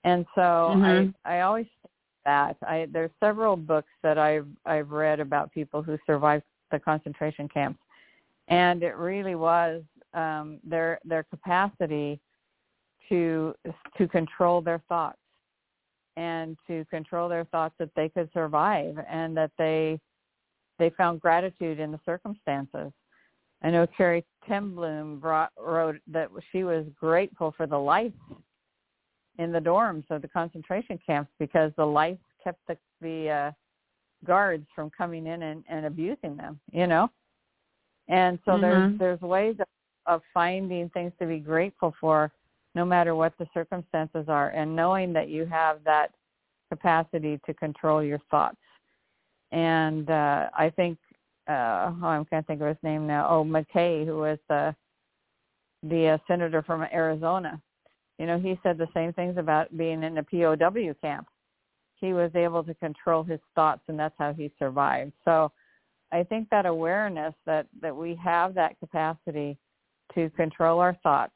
And 0.05 0.27
so 0.35 0.41
mm-hmm. 0.41 1.11
I 1.25 1.37
I 1.37 1.41
always 1.43 1.67
that 2.25 2.57
I 2.67 2.89
there's 2.93 3.11
several 3.21 3.57
books 3.57 3.91
that 4.03 4.19
I've 4.19 4.49
I've 4.67 4.91
read 4.91 5.21
about 5.21 5.53
people 5.53 5.83
who 5.83 5.97
survived 6.07 6.45
the 6.73 6.79
concentration 6.79 7.49
camps, 7.49 7.79
and 8.49 8.83
it 8.83 8.97
really 8.97 9.37
was 9.37 9.83
um, 10.15 10.59
their 10.65 10.99
their 11.05 11.25
capacity 11.25 12.21
to 13.09 13.55
to 13.99 14.09
control 14.09 14.61
their 14.61 14.83
thoughts 14.89 15.19
and 16.17 16.57
to 16.67 16.85
control 16.91 17.29
their 17.29 17.45
thoughts 17.47 17.75
that 17.79 17.91
they 17.97 18.09
could 18.09 18.29
survive 18.33 18.97
and 19.09 19.37
that 19.37 19.51
they 19.59 19.99
they 20.79 20.91
found 20.91 21.21
gratitude 21.21 21.79
in 21.79 21.93
the 21.93 22.01
circumstances. 22.05 22.93
I 23.63 23.71
know 23.71 23.87
Corrie 23.87 24.25
Ten 24.49 24.75
Boom 24.75 25.21
brought, 25.21 25.53
wrote 25.57 26.01
that 26.09 26.29
she 26.51 26.65
was 26.65 26.85
grateful 26.99 27.55
for 27.57 27.67
the 27.67 27.79
life 27.79 28.13
in 29.39 29.53
the 29.53 29.61
dorms 29.61 30.05
of 30.11 30.21
the 30.21 30.29
concentration 30.29 30.99
camps 31.07 31.31
because 31.39 31.73
the 31.77 31.87
lights 31.87 32.25
kept 32.43 32.59
the 32.67 32.77
the 33.01 33.29
uh, 33.29 33.51
guards 34.25 34.67
from 34.75 34.91
coming 34.91 35.27
in 35.27 35.43
and, 35.43 35.65
and 35.69 35.87
abusing 35.87 36.37
them, 36.37 36.59
you 36.73 36.87
know. 36.87 37.09
And 38.09 38.39
so 38.45 38.53
mm-hmm. 38.53 38.63
there's 38.63 38.99
there's 38.99 39.21
ways 39.21 39.57
of, 39.61 39.67
of 40.07 40.23
finding 40.33 40.89
things 40.91 41.13
to 41.21 41.27
be 41.27 41.39
grateful 41.39 41.95
for, 42.01 42.33
no 42.75 42.85
matter 42.85 43.15
what 43.15 43.35
the 43.39 43.47
circumstances 43.53 44.27
are, 44.29 44.51
and 44.51 44.75
knowing 44.75 45.13
that 45.13 45.29
you 45.29 45.47
have 45.47 45.85
that 45.85 46.11
capacity 46.71 47.39
to 47.47 47.55
control 47.55 48.03
your 48.03 48.21
thoughts. 48.31 48.57
And 49.51 50.09
uh, 50.09 50.49
I 50.57 50.71
think 50.71 50.99
uh, 51.49 51.93
oh, 52.03 52.07
I 52.07 52.25
can't 52.31 52.47
think 52.47 52.61
of 52.61 52.69
his 52.69 52.77
name 52.83 53.07
now. 53.07 53.29
Oh, 53.29 53.45
McKay, 53.45 54.07
who 54.07 54.19
was 54.19 54.39
the 54.49 54.75
the 55.83 56.11
uh, 56.11 56.19
senator 56.29 56.63
from 56.63 56.83
Arizona 56.93 57.61
you 58.23 58.29
know, 58.29 58.39
he 58.39 58.57
said 58.63 58.79
the 58.79 58.89
same 58.95 59.13
things 59.13 59.37
about 59.37 59.77
being 59.77 60.05
in 60.05 60.19
a 60.19 60.23
POW 60.23 60.95
camp. 61.01 61.27
He 61.97 62.13
was 62.13 62.31
able 62.37 62.63
to 62.63 62.75
control 62.75 63.25
his 63.25 63.41
thoughts, 63.57 63.83
and 63.89 63.99
that's 63.99 64.15
how 64.17 64.33
he 64.33 64.53
survived. 64.61 65.13
So 65.25 65.51
I 66.13 66.23
think 66.23 66.49
that 66.51 66.65
awareness 66.65 67.35
that, 67.47 67.67
that 67.81 67.97
we 67.97 68.15
have 68.23 68.55
that 68.55 68.79
capacity 68.79 69.59
to 70.15 70.31
control 70.31 70.81
our 70.81 70.97
thoughts 71.03 71.33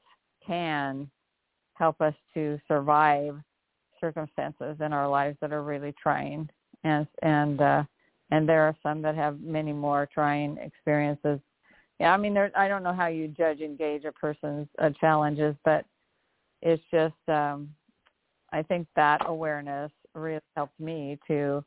can 0.46 1.10
help 1.74 2.00
us 2.00 2.14
to 2.34 2.58
survive 2.68 3.36
circumstances 4.00 4.76
in 4.80 4.92
our 4.92 5.08
lives 5.08 5.36
that 5.40 5.52
are 5.52 5.62
really 5.62 5.94
trying. 6.00 6.48
And 6.84 7.06
and 7.22 7.60
uh 7.60 7.84
and 8.30 8.48
there 8.48 8.62
are 8.62 8.76
some 8.82 9.02
that 9.02 9.14
have 9.14 9.40
many 9.40 9.72
more 9.72 10.08
trying 10.12 10.58
experiences. 10.58 11.40
Yeah 11.98 12.12
i 12.12 12.16
mean 12.16 12.34
there 12.34 12.52
i 12.54 12.68
don't 12.68 12.82
know 12.82 12.92
how 12.92 13.06
you 13.06 13.28
judge 13.28 13.60
and 13.60 13.78
gauge 13.78 14.04
a 14.04 14.12
person's 14.12 14.68
uh, 14.78 14.90
challenges 15.00 15.56
but 15.64 15.84
it's 16.62 16.82
just 16.92 17.14
um 17.28 17.70
I 18.52 18.62
think 18.62 18.86
that 18.96 19.28
awareness 19.28 19.92
really 20.14 20.40
helped 20.56 20.78
me 20.78 21.18
to 21.28 21.64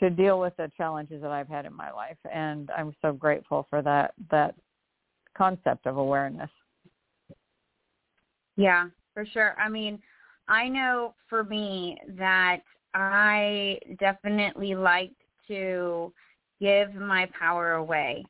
to 0.00 0.10
deal 0.10 0.40
with 0.40 0.56
the 0.56 0.70
challenges 0.76 1.22
that 1.22 1.30
I've 1.30 1.48
had 1.48 1.64
in 1.64 1.72
my 1.72 1.92
life. 1.92 2.16
And 2.32 2.68
I'm 2.76 2.92
so 3.00 3.12
grateful 3.12 3.66
for 3.70 3.82
that 3.82 4.14
that 4.30 4.54
concept 5.36 5.86
of 5.86 5.96
awareness. 5.96 6.50
Yeah, 8.56 8.88
for 9.14 9.24
sure. 9.26 9.54
I 9.58 9.68
mean, 9.68 9.98
I 10.48 10.68
know 10.68 11.14
for 11.28 11.44
me 11.44 11.98
that 12.16 12.60
I 12.94 13.78
definitely 13.98 14.74
like 14.74 15.12
to 15.48 16.12
give 16.60 16.94
my 16.94 17.28
power 17.38 17.72
away. 17.72 18.24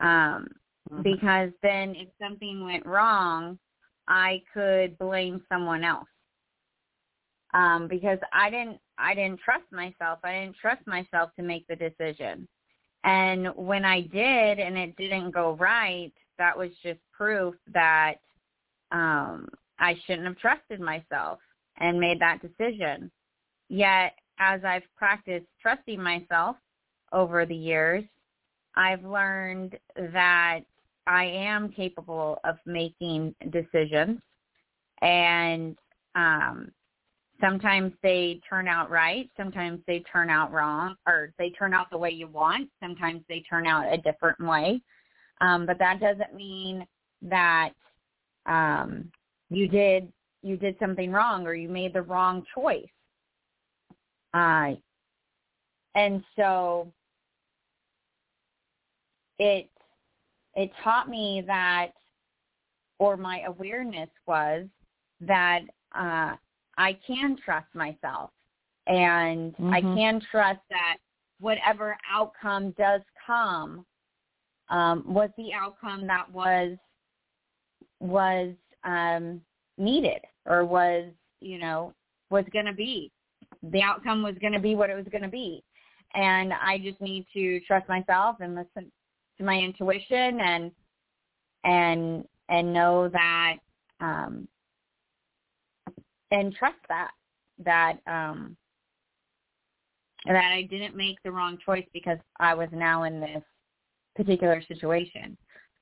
Um 0.00 0.48
mm-hmm. 0.90 1.02
because 1.02 1.50
then 1.62 1.94
if 1.96 2.08
something 2.20 2.64
went 2.64 2.86
wrong, 2.86 3.58
I 4.08 4.42
could 4.52 4.98
blame 4.98 5.42
someone 5.48 5.84
else. 5.84 6.08
Um, 7.54 7.88
because 7.88 8.18
I 8.32 8.50
didn't 8.50 8.78
I 8.98 9.14
didn't 9.14 9.40
trust 9.40 9.64
myself. 9.70 10.18
I 10.24 10.32
didn't 10.32 10.56
trust 10.56 10.86
myself 10.86 11.30
to 11.36 11.42
make 11.42 11.66
the 11.66 11.76
decision. 11.76 12.48
And 13.04 13.48
when 13.54 13.84
I 13.84 14.02
did 14.02 14.58
and 14.58 14.76
it 14.76 14.96
didn't 14.96 15.30
go 15.30 15.56
right, 15.58 16.12
that 16.38 16.56
was 16.56 16.70
just 16.82 17.00
proof 17.12 17.54
that 17.72 18.14
um 18.92 19.48
I 19.78 19.94
shouldn't 20.06 20.26
have 20.26 20.38
trusted 20.38 20.80
myself 20.80 21.38
and 21.78 22.00
made 22.00 22.20
that 22.20 22.40
decision. 22.42 23.10
Yet 23.68 24.14
as 24.38 24.64
I've 24.64 24.82
practiced 24.96 25.46
trusting 25.60 26.02
myself 26.02 26.56
over 27.12 27.46
the 27.46 27.54
years, 27.54 28.04
I've 28.74 29.04
learned 29.04 29.78
that 29.96 30.60
I 31.06 31.24
am 31.24 31.70
capable 31.70 32.38
of 32.44 32.56
making 32.66 33.34
decisions 33.50 34.20
and 35.00 35.76
um 36.14 36.70
sometimes 37.40 37.92
they 38.02 38.40
turn 38.48 38.68
out 38.68 38.90
right, 38.90 39.30
sometimes 39.36 39.80
they 39.86 40.00
turn 40.12 40.30
out 40.30 40.52
wrong 40.52 40.96
or 41.06 41.32
they 41.38 41.50
turn 41.50 41.72
out 41.72 41.90
the 41.90 41.98
way 41.98 42.10
you 42.10 42.26
want, 42.26 42.68
sometimes 42.82 43.22
they 43.28 43.40
turn 43.48 43.66
out 43.66 43.92
a 43.92 43.98
different 43.98 44.40
way. 44.40 44.80
Um 45.40 45.66
but 45.66 45.78
that 45.78 46.00
doesn't 46.00 46.34
mean 46.34 46.86
that 47.22 47.70
um 48.46 49.10
you 49.50 49.68
did 49.68 50.12
you 50.42 50.56
did 50.56 50.76
something 50.78 51.10
wrong 51.10 51.46
or 51.46 51.54
you 51.54 51.68
made 51.68 51.92
the 51.92 52.02
wrong 52.02 52.44
choice. 52.54 52.86
Uh 54.34 54.72
and 55.94 56.22
so 56.36 56.92
it 59.38 59.68
it 60.58 60.72
taught 60.82 61.08
me 61.08 61.42
that, 61.46 61.92
or 62.98 63.16
my 63.16 63.42
awareness 63.46 64.10
was 64.26 64.66
that 65.20 65.60
uh, 65.94 66.34
I 66.76 66.98
can 67.06 67.36
trust 67.44 67.72
myself 67.74 68.30
and 68.88 69.52
mm-hmm. 69.54 69.72
I 69.72 69.80
can 69.80 70.20
trust 70.32 70.58
that 70.70 70.96
whatever 71.38 71.96
outcome 72.12 72.74
does 72.76 73.02
come 73.24 73.86
um, 74.70 75.02
was 75.06 75.30
the 75.36 75.52
outcome 75.52 76.06
that 76.06 76.30
was 76.32 76.76
was 78.00 78.54
um, 78.84 79.40
needed 79.76 80.20
or 80.46 80.64
was 80.64 81.06
you 81.40 81.58
know 81.58 81.94
was 82.30 82.44
going 82.52 82.66
to 82.66 82.72
be. 82.72 83.10
The 83.62 83.82
outcome 83.82 84.22
was 84.22 84.34
going 84.40 84.52
to 84.52 84.60
be 84.60 84.74
what 84.74 84.90
it 84.90 84.94
was 84.94 85.06
going 85.10 85.22
to 85.22 85.28
be. 85.28 85.62
And 86.14 86.52
I 86.52 86.78
just 86.78 87.00
need 87.00 87.26
to 87.34 87.60
trust 87.60 87.88
myself 87.88 88.36
and 88.40 88.54
listen 88.54 88.90
to 89.38 89.44
my 89.44 89.58
intuition 89.58 90.40
and 90.40 90.70
and 91.64 92.24
and 92.48 92.72
know 92.72 93.08
that 93.08 93.56
um 94.00 94.48
and 96.30 96.54
trust 96.54 96.78
that 96.88 97.10
that 97.64 97.98
um 98.06 98.56
that 100.26 100.52
I 100.52 100.62
didn't 100.62 100.96
make 100.96 101.22
the 101.22 101.32
wrong 101.32 101.58
choice 101.64 101.86
because 101.92 102.18
I 102.40 102.54
was 102.54 102.68
now 102.72 103.04
in 103.04 103.20
this 103.20 103.42
particular 104.18 104.62
situation. 104.68 105.36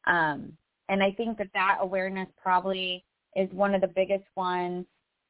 Um 0.06 0.52
and 0.88 1.02
I 1.02 1.12
think 1.12 1.38
that 1.38 1.48
that 1.54 1.78
awareness 1.80 2.28
probably 2.40 3.04
is 3.34 3.50
one 3.52 3.74
of 3.74 3.80
the 3.80 3.88
biggest 3.88 4.24
ones 4.36 4.86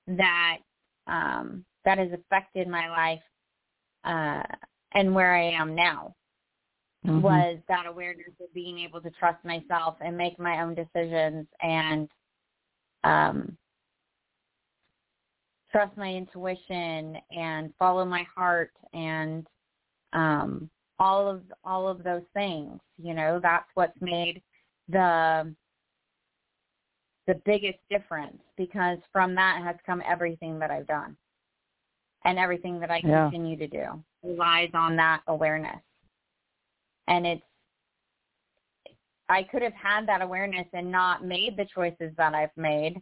that 0.07 0.59
um, 1.07 1.65
that 1.85 1.99
has 1.99 2.09
affected 2.13 2.69
my 2.69 2.89
life 2.89 3.23
uh, 4.05 4.43
and 4.95 5.15
where 5.15 5.35
I 5.35 5.51
am 5.53 5.75
now 5.75 6.15
mm-hmm. 7.07 7.21
was 7.21 7.59
that 7.69 7.87
awareness 7.87 8.33
of 8.41 8.53
being 8.53 8.81
able 8.81 9.01
to 9.01 9.11
trust 9.11 9.45
myself 9.45 9.97
and 10.01 10.17
make 10.17 10.39
my 10.39 10.63
own 10.63 10.75
decisions 10.75 11.47
and 11.63 12.09
um, 13.05 13.57
trust 15.71 15.97
my 15.97 16.13
intuition 16.13 17.17
and 17.31 17.73
follow 17.79 18.05
my 18.05 18.25
heart 18.35 18.73
and 18.93 19.47
um, 20.13 20.69
all 20.99 21.29
of 21.29 21.43
all 21.65 21.89
of 21.89 22.03
those 22.03 22.25
things. 22.35 22.81
You 22.99 23.15
know, 23.15 23.41
that's 23.43 23.69
what's 23.75 24.01
made 24.01 24.43
the 24.89 25.55
the 27.27 27.41
biggest 27.45 27.79
difference 27.91 28.39
because 28.57 28.99
from 29.13 29.35
that 29.35 29.63
has 29.63 29.77
come 29.85 30.03
everything 30.07 30.59
that 30.61 30.71
I've 30.71 30.87
done 30.87 31.17
and 32.25 32.39
everything 32.39 32.79
that 32.81 32.91
I 32.91 33.01
yeah. 33.05 33.25
continue 33.25 33.57
to 33.57 33.67
do 33.67 33.85
relies 34.23 34.71
on 34.75 34.97
that 34.97 35.23
awareness. 35.27 35.81
And 37.09 37.27
it's 37.27 37.43
I 39.29 39.43
could 39.43 39.63
have 39.63 39.75
had 39.75 40.07
that 40.07 40.23
awareness 40.23 40.67
and 40.73 40.91
not 40.91 41.25
made 41.25 41.57
the 41.57 41.67
choices 41.75 42.13
that 42.17 42.35
I've 42.35 42.57
made. 42.57 43.01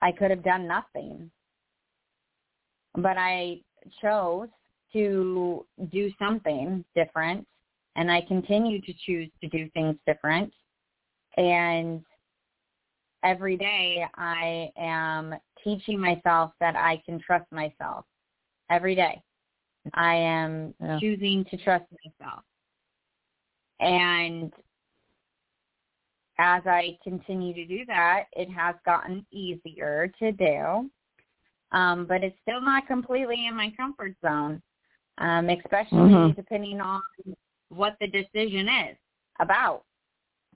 I 0.00 0.12
could 0.12 0.30
have 0.30 0.44
done 0.44 0.68
nothing. 0.68 1.30
But 2.94 3.16
I 3.16 3.62
chose 4.00 4.48
to 4.94 5.66
do 5.92 6.10
something 6.18 6.84
different 6.96 7.46
and 7.96 8.10
I 8.10 8.22
continue 8.22 8.80
to 8.80 8.92
choose 9.06 9.30
to 9.40 9.48
do 9.48 9.68
things 9.70 9.96
different. 10.06 10.52
And 11.36 12.02
every 13.24 13.56
day 13.56 14.04
I 14.16 14.70
am 14.76 15.34
teaching 15.62 16.00
myself 16.00 16.52
that 16.60 16.76
I 16.76 17.02
can 17.06 17.20
trust 17.20 17.50
myself. 17.52 18.04
Every 18.70 18.94
day. 18.94 19.22
I 19.92 20.14
am 20.14 20.74
yeah. 20.80 20.98
choosing 20.98 21.44
to 21.50 21.56
trust 21.58 21.84
myself. 22.04 22.42
And 23.80 24.52
as 26.38 26.62
I 26.66 26.96
continue 27.04 27.54
to 27.54 27.66
do 27.66 27.84
that, 27.86 28.24
it 28.32 28.48
has 28.50 28.74
gotten 28.86 29.26
easier 29.30 30.10
to 30.18 30.32
do. 30.32 30.90
Um, 31.72 32.06
but 32.06 32.24
it's 32.24 32.36
still 32.42 32.60
not 32.60 32.86
completely 32.86 33.46
in 33.46 33.56
my 33.56 33.72
comfort 33.76 34.14
zone, 34.24 34.62
um, 35.18 35.48
especially 35.48 35.98
mm-hmm. 35.98 36.32
depending 36.32 36.80
on 36.80 37.00
what 37.68 37.96
the 38.00 38.06
decision 38.06 38.68
is 38.68 38.96
about. 39.40 39.82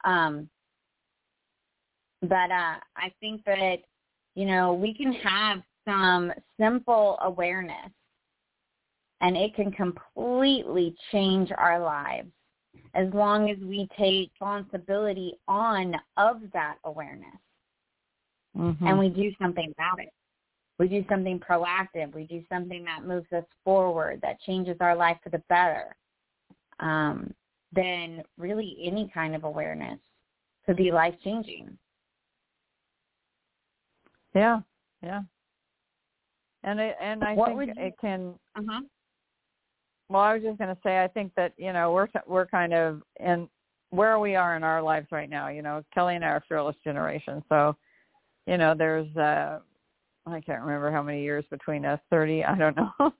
Um, 0.04 0.48
but 2.22 2.50
uh, 2.50 2.76
I 2.96 3.12
think 3.20 3.44
that, 3.44 3.78
you 4.34 4.44
know, 4.44 4.74
we 4.74 4.94
can 4.94 5.12
have 5.12 5.62
some 5.86 6.32
simple 6.60 7.18
awareness 7.22 7.90
and 9.20 9.36
it 9.36 9.54
can 9.54 9.72
completely 9.72 10.94
change 11.12 11.50
our 11.56 11.80
lives 11.80 12.28
as 12.94 13.12
long 13.12 13.50
as 13.50 13.56
we 13.58 13.88
take 13.98 14.30
responsibility 14.40 15.34
on 15.48 15.94
of 16.16 16.40
that 16.52 16.76
awareness 16.84 17.26
mm-hmm. 18.56 18.86
and 18.86 18.98
we 18.98 19.08
do 19.08 19.32
something 19.40 19.72
about 19.76 20.00
it. 20.00 20.12
We 20.78 20.88
do 20.88 21.04
something 21.08 21.40
proactive. 21.40 22.14
We 22.14 22.24
do 22.24 22.42
something 22.48 22.84
that 22.84 23.04
moves 23.04 23.26
us 23.32 23.44
forward, 23.64 24.20
that 24.22 24.40
changes 24.42 24.76
our 24.80 24.94
life 24.94 25.16
for 25.22 25.30
the 25.30 25.42
better. 25.48 25.96
Um, 26.80 27.34
then 27.72 28.22
really 28.38 28.78
any 28.82 29.10
kind 29.12 29.34
of 29.34 29.44
awareness 29.44 29.98
could 30.64 30.76
be 30.76 30.92
life 30.92 31.14
changing. 31.24 31.76
Yeah, 34.34 34.60
yeah. 35.02 35.22
And 36.62 36.78
it, 36.78 36.96
and 37.00 37.24
I 37.24 37.34
what 37.34 37.56
think 37.56 37.76
you, 37.76 37.84
it 37.84 37.94
can. 38.00 38.34
Uh-huh. 38.56 38.82
Well, 40.08 40.22
I 40.22 40.34
was 40.34 40.42
just 40.42 40.58
going 40.58 40.74
to 40.74 40.80
say, 40.82 41.02
I 41.02 41.08
think 41.08 41.32
that 41.36 41.52
you 41.56 41.72
know 41.72 41.92
we're 41.92 42.08
we're 42.26 42.46
kind 42.46 42.72
of 42.72 43.02
in 43.20 43.48
where 43.90 44.18
we 44.18 44.36
are 44.36 44.56
in 44.56 44.62
our 44.62 44.82
lives 44.82 45.08
right 45.10 45.30
now. 45.30 45.48
You 45.48 45.62
know, 45.62 45.82
Kelly 45.92 46.16
and 46.16 46.24
I 46.24 46.28
are 46.28 46.44
fearless 46.48 46.76
generation, 46.84 47.42
so 47.48 47.76
you 48.46 48.58
know 48.58 48.74
there's 48.76 49.14
uh 49.16 49.60
I 50.32 50.40
can't 50.40 50.62
remember 50.62 50.90
how 50.90 51.02
many 51.02 51.22
years 51.22 51.44
between 51.50 51.84
us. 51.84 52.00
Thirty, 52.10 52.44
I 52.44 52.56
don't 52.56 52.76
know, 52.76 52.92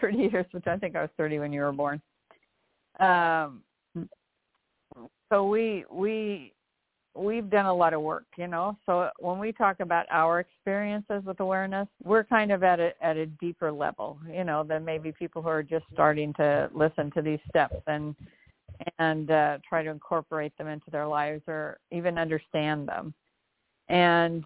thirty 0.00 0.28
years. 0.32 0.46
Which 0.52 0.66
I 0.66 0.76
think 0.76 0.96
I 0.96 1.02
was 1.02 1.10
thirty 1.16 1.38
when 1.38 1.52
you 1.52 1.62
were 1.62 1.72
born. 1.72 2.00
Um, 3.00 3.62
so 5.28 5.46
we 5.46 5.84
we 5.90 6.52
we've 7.16 7.50
done 7.50 7.66
a 7.66 7.74
lot 7.74 7.94
of 7.94 8.02
work, 8.02 8.26
you 8.36 8.46
know. 8.46 8.76
So 8.86 9.10
when 9.18 9.38
we 9.38 9.52
talk 9.52 9.80
about 9.80 10.06
our 10.10 10.40
experiences 10.40 11.22
with 11.24 11.40
awareness, 11.40 11.88
we're 12.04 12.24
kind 12.24 12.52
of 12.52 12.62
at 12.62 12.80
a 12.80 12.92
at 13.02 13.16
a 13.16 13.26
deeper 13.26 13.72
level, 13.72 14.18
you 14.30 14.44
know, 14.44 14.64
than 14.64 14.84
maybe 14.84 15.12
people 15.12 15.42
who 15.42 15.48
are 15.48 15.62
just 15.62 15.84
starting 15.92 16.32
to 16.34 16.70
listen 16.74 17.10
to 17.12 17.22
these 17.22 17.40
steps 17.48 17.82
and 17.86 18.14
and 18.98 19.30
uh, 19.30 19.58
try 19.66 19.82
to 19.82 19.90
incorporate 19.90 20.56
them 20.58 20.68
into 20.68 20.90
their 20.90 21.06
lives 21.06 21.42
or 21.48 21.78
even 21.90 22.18
understand 22.18 22.86
them. 22.86 23.14
And 23.88 24.44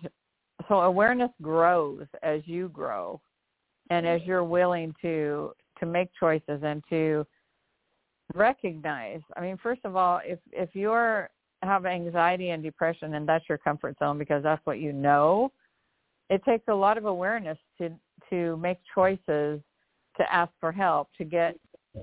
so 0.69 0.81
awareness 0.81 1.31
grows 1.43 2.07
as 2.23 2.41
you 2.45 2.69
grow 2.69 3.21
and 3.91 4.07
as 4.07 4.21
you're 4.25 4.45
willing 4.45 4.95
to 5.03 5.53
to 5.79 5.87
make 5.87 6.11
choices 6.19 6.61
and 6.63 6.83
to 6.91 7.27
recognize. 8.35 9.21
I 9.37 9.41
mean, 9.41 9.57
first 9.63 9.81
of 9.85 9.97
all, 9.97 10.21
if 10.25 10.39
if 10.53 10.71
you're 10.75 11.31
have 11.63 11.85
anxiety 11.85 12.51
and 12.51 12.63
depression 12.63 13.15
and 13.15 13.29
that's 13.29 13.45
your 13.49 13.59
comfort 13.59 13.95
zone 13.99 14.17
because 14.17 14.43
that's 14.43 14.65
what 14.65 14.79
you 14.79 14.93
know, 14.93 15.53
it 16.31 16.43
takes 16.45 16.65
a 16.69 16.75
lot 16.75 16.97
of 16.99 17.05
awareness 17.05 17.59
to 17.79 17.91
to 18.31 18.57
make 18.59 18.79
choices, 18.95 19.61
to 20.17 20.33
ask 20.33 20.53
for 20.61 20.73
help, 20.73 21.09
to 21.19 21.25
get 21.25 21.57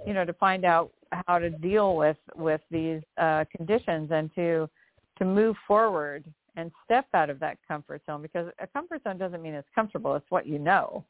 you 0.05 0.13
know, 0.13 0.25
to 0.25 0.33
find 0.33 0.65
out 0.65 0.91
how 1.27 1.39
to 1.39 1.49
deal 1.49 1.95
with 1.95 2.17
with 2.35 2.61
these 2.69 3.01
uh, 3.17 3.45
conditions 3.55 4.09
and 4.11 4.33
to 4.35 4.69
to 5.17 5.25
move 5.25 5.55
forward 5.67 6.23
and 6.57 6.71
step 6.83 7.05
out 7.13 7.29
of 7.29 7.39
that 7.39 7.57
comfort 7.65 8.01
zone 8.05 8.21
because 8.21 8.51
a 8.59 8.67
comfort 8.67 9.01
zone 9.03 9.17
doesn't 9.17 9.41
mean 9.41 9.53
it's 9.53 9.69
comfortable; 9.73 10.15
it's 10.15 10.29
what 10.29 10.45
you 10.45 10.59
know. 10.59 11.05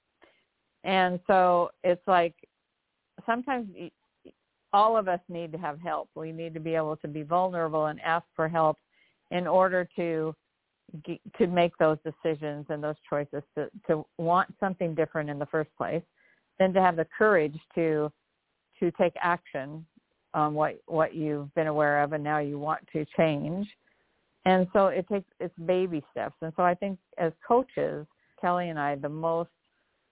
And 0.83 1.19
so 1.25 1.71
it's 1.83 2.05
like 2.05 2.35
sometimes 3.25 3.67
all 4.73 4.97
of 4.97 5.07
us 5.07 5.21
need 5.29 5.51
to 5.53 5.57
have 5.57 5.79
help. 5.79 6.09
We 6.13 6.31
need 6.31 6.53
to 6.53 6.59
be 6.59 6.75
able 6.75 6.97
to 6.97 7.07
be 7.07 7.23
vulnerable 7.23 7.87
and 7.87 7.99
ask 8.01 8.25
for 8.35 8.47
help 8.47 8.77
in 9.31 9.47
order 9.47 9.87
to 9.95 10.35
to 11.37 11.47
make 11.47 11.77
those 11.77 11.97
decisions 12.05 12.65
and 12.69 12.83
those 12.83 12.95
choices 13.09 13.43
to 13.55 13.69
to 13.87 14.05
want 14.17 14.53
something 14.59 14.93
different 14.93 15.29
in 15.29 15.39
the 15.39 15.45
first 15.47 15.69
place, 15.77 16.03
then 16.59 16.73
to 16.73 16.81
have 16.81 16.95
the 16.95 17.07
courage 17.17 17.57
to 17.75 18.11
to 18.79 18.91
take 18.91 19.13
action 19.21 19.85
on 20.33 20.53
what 20.53 20.79
what 20.85 21.15
you've 21.15 21.53
been 21.55 21.67
aware 21.67 22.03
of 22.03 22.13
and 22.13 22.23
now 22.23 22.39
you 22.39 22.59
want 22.59 22.81
to 22.93 23.05
change. 23.17 23.67
And 24.47 24.65
so 24.71 24.87
it 24.87 25.05
takes 25.09 25.27
it's 25.41 25.53
baby 25.65 26.01
steps. 26.09 26.35
And 26.41 26.53
so 26.55 26.63
I 26.63 26.73
think 26.73 26.97
as 27.17 27.33
coaches, 27.45 28.07
Kelly 28.39 28.69
and 28.69 28.79
I, 28.79 28.95
the 28.95 29.09
most 29.09 29.49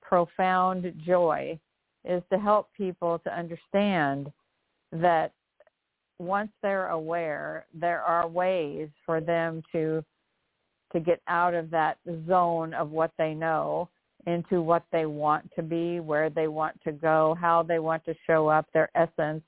profound 0.01 0.93
joy 1.05 1.57
is 2.03 2.21
to 2.33 2.37
help 2.37 2.67
people 2.75 3.17
to 3.19 3.33
understand 3.33 4.29
that 4.91 5.31
once 6.19 6.51
they're 6.61 6.89
aware, 6.89 7.65
there 7.73 8.01
are 8.01 8.27
ways 8.27 8.89
for 9.05 9.21
them 9.21 9.63
to 9.71 10.03
to 10.91 10.99
get 10.99 11.21
out 11.29 11.53
of 11.53 11.69
that 11.71 11.97
zone 12.27 12.73
of 12.73 12.89
what 12.89 13.11
they 13.17 13.33
know 13.33 13.87
into 14.27 14.61
what 14.61 14.83
they 14.91 15.05
want 15.05 15.49
to 15.55 15.63
be, 15.63 16.01
where 16.01 16.29
they 16.29 16.49
want 16.49 16.77
to 16.83 16.91
go, 16.91 17.37
how 17.39 17.63
they 17.63 17.79
want 17.79 18.03
to 18.03 18.13
show 18.27 18.49
up, 18.49 18.65
their 18.73 18.89
essence, 18.95 19.43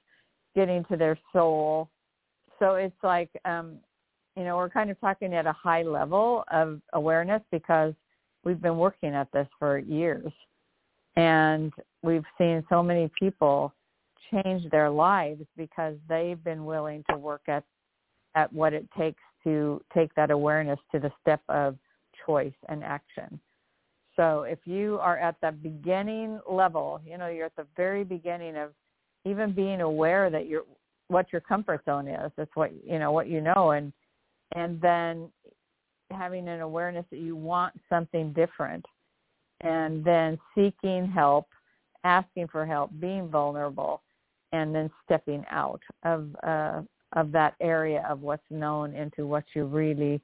getting 0.55 0.85
to 0.85 0.95
their 0.95 1.19
soul. 1.33 1.89
So 2.57 2.75
it's 2.75 3.03
like 3.03 3.29
um 3.43 3.79
you 4.37 4.43
know, 4.43 4.55
we're 4.55 4.69
kind 4.69 4.91
of 4.91 5.01
talking 5.01 5.33
at 5.33 5.47
a 5.47 5.51
high 5.51 5.81
level 5.81 6.43
of 6.51 6.79
awareness 6.93 7.41
because 7.51 7.93
we've 8.43 8.61
been 8.61 8.77
working 8.77 9.15
at 9.15 9.31
this 9.33 9.47
for 9.57 9.79
years. 9.79 10.31
And 11.15 11.73
we've 12.03 12.23
seen 12.37 12.63
so 12.69 12.83
many 12.83 13.09
people 13.19 13.73
change 14.31 14.69
their 14.69 14.91
lives 14.91 15.41
because 15.57 15.95
they've 16.07 16.41
been 16.43 16.65
willing 16.65 17.03
to 17.09 17.17
work 17.17 17.41
at 17.47 17.63
at 18.35 18.53
what 18.53 18.73
it 18.73 18.87
takes 18.95 19.21
to 19.43 19.81
take 19.91 20.13
that 20.13 20.29
awareness 20.29 20.77
to 20.91 20.99
the 20.99 21.11
step 21.19 21.41
of 21.49 21.75
choice 22.23 22.53
and 22.69 22.83
action. 22.83 23.39
So 24.15 24.43
if 24.43 24.59
you 24.65 24.99
are 25.01 25.17
at 25.17 25.37
the 25.41 25.51
beginning 25.51 26.39
level, 26.47 27.01
you 27.03 27.17
know, 27.17 27.27
you're 27.27 27.47
at 27.47 27.55
the 27.55 27.65
very 27.75 28.03
beginning 28.03 28.55
of 28.55 28.73
even 29.25 29.53
being 29.53 29.81
aware 29.81 30.29
that 30.29 30.45
you're 30.45 30.65
what 31.07 31.31
your 31.31 31.41
comfort 31.41 31.81
zone 31.85 32.07
is. 32.07 32.31
That's 32.37 32.55
what 32.55 32.71
you 32.85 32.99
know, 32.99 33.11
what 33.11 33.27
you 33.27 33.41
know 33.41 33.71
and 33.71 33.91
and 34.55 34.79
then 34.81 35.29
having 36.11 36.47
an 36.47 36.61
awareness 36.61 37.05
that 37.11 37.19
you 37.19 37.35
want 37.35 37.73
something 37.89 38.31
different 38.33 38.85
and 39.61 40.03
then 40.05 40.37
seeking 40.55 41.07
help, 41.07 41.47
asking 42.03 42.47
for 42.47 42.65
help, 42.65 42.91
being 42.99 43.27
vulnerable 43.27 44.01
and 44.51 44.73
then 44.73 44.89
stepping 45.05 45.43
out 45.49 45.81
of 46.03 46.29
uh, 46.43 46.81
of 47.13 47.31
that 47.31 47.55
area 47.61 48.05
of 48.09 48.21
what's 48.21 48.43
known 48.49 48.93
into 48.93 49.25
what 49.25 49.43
you 49.55 49.65
really 49.65 50.21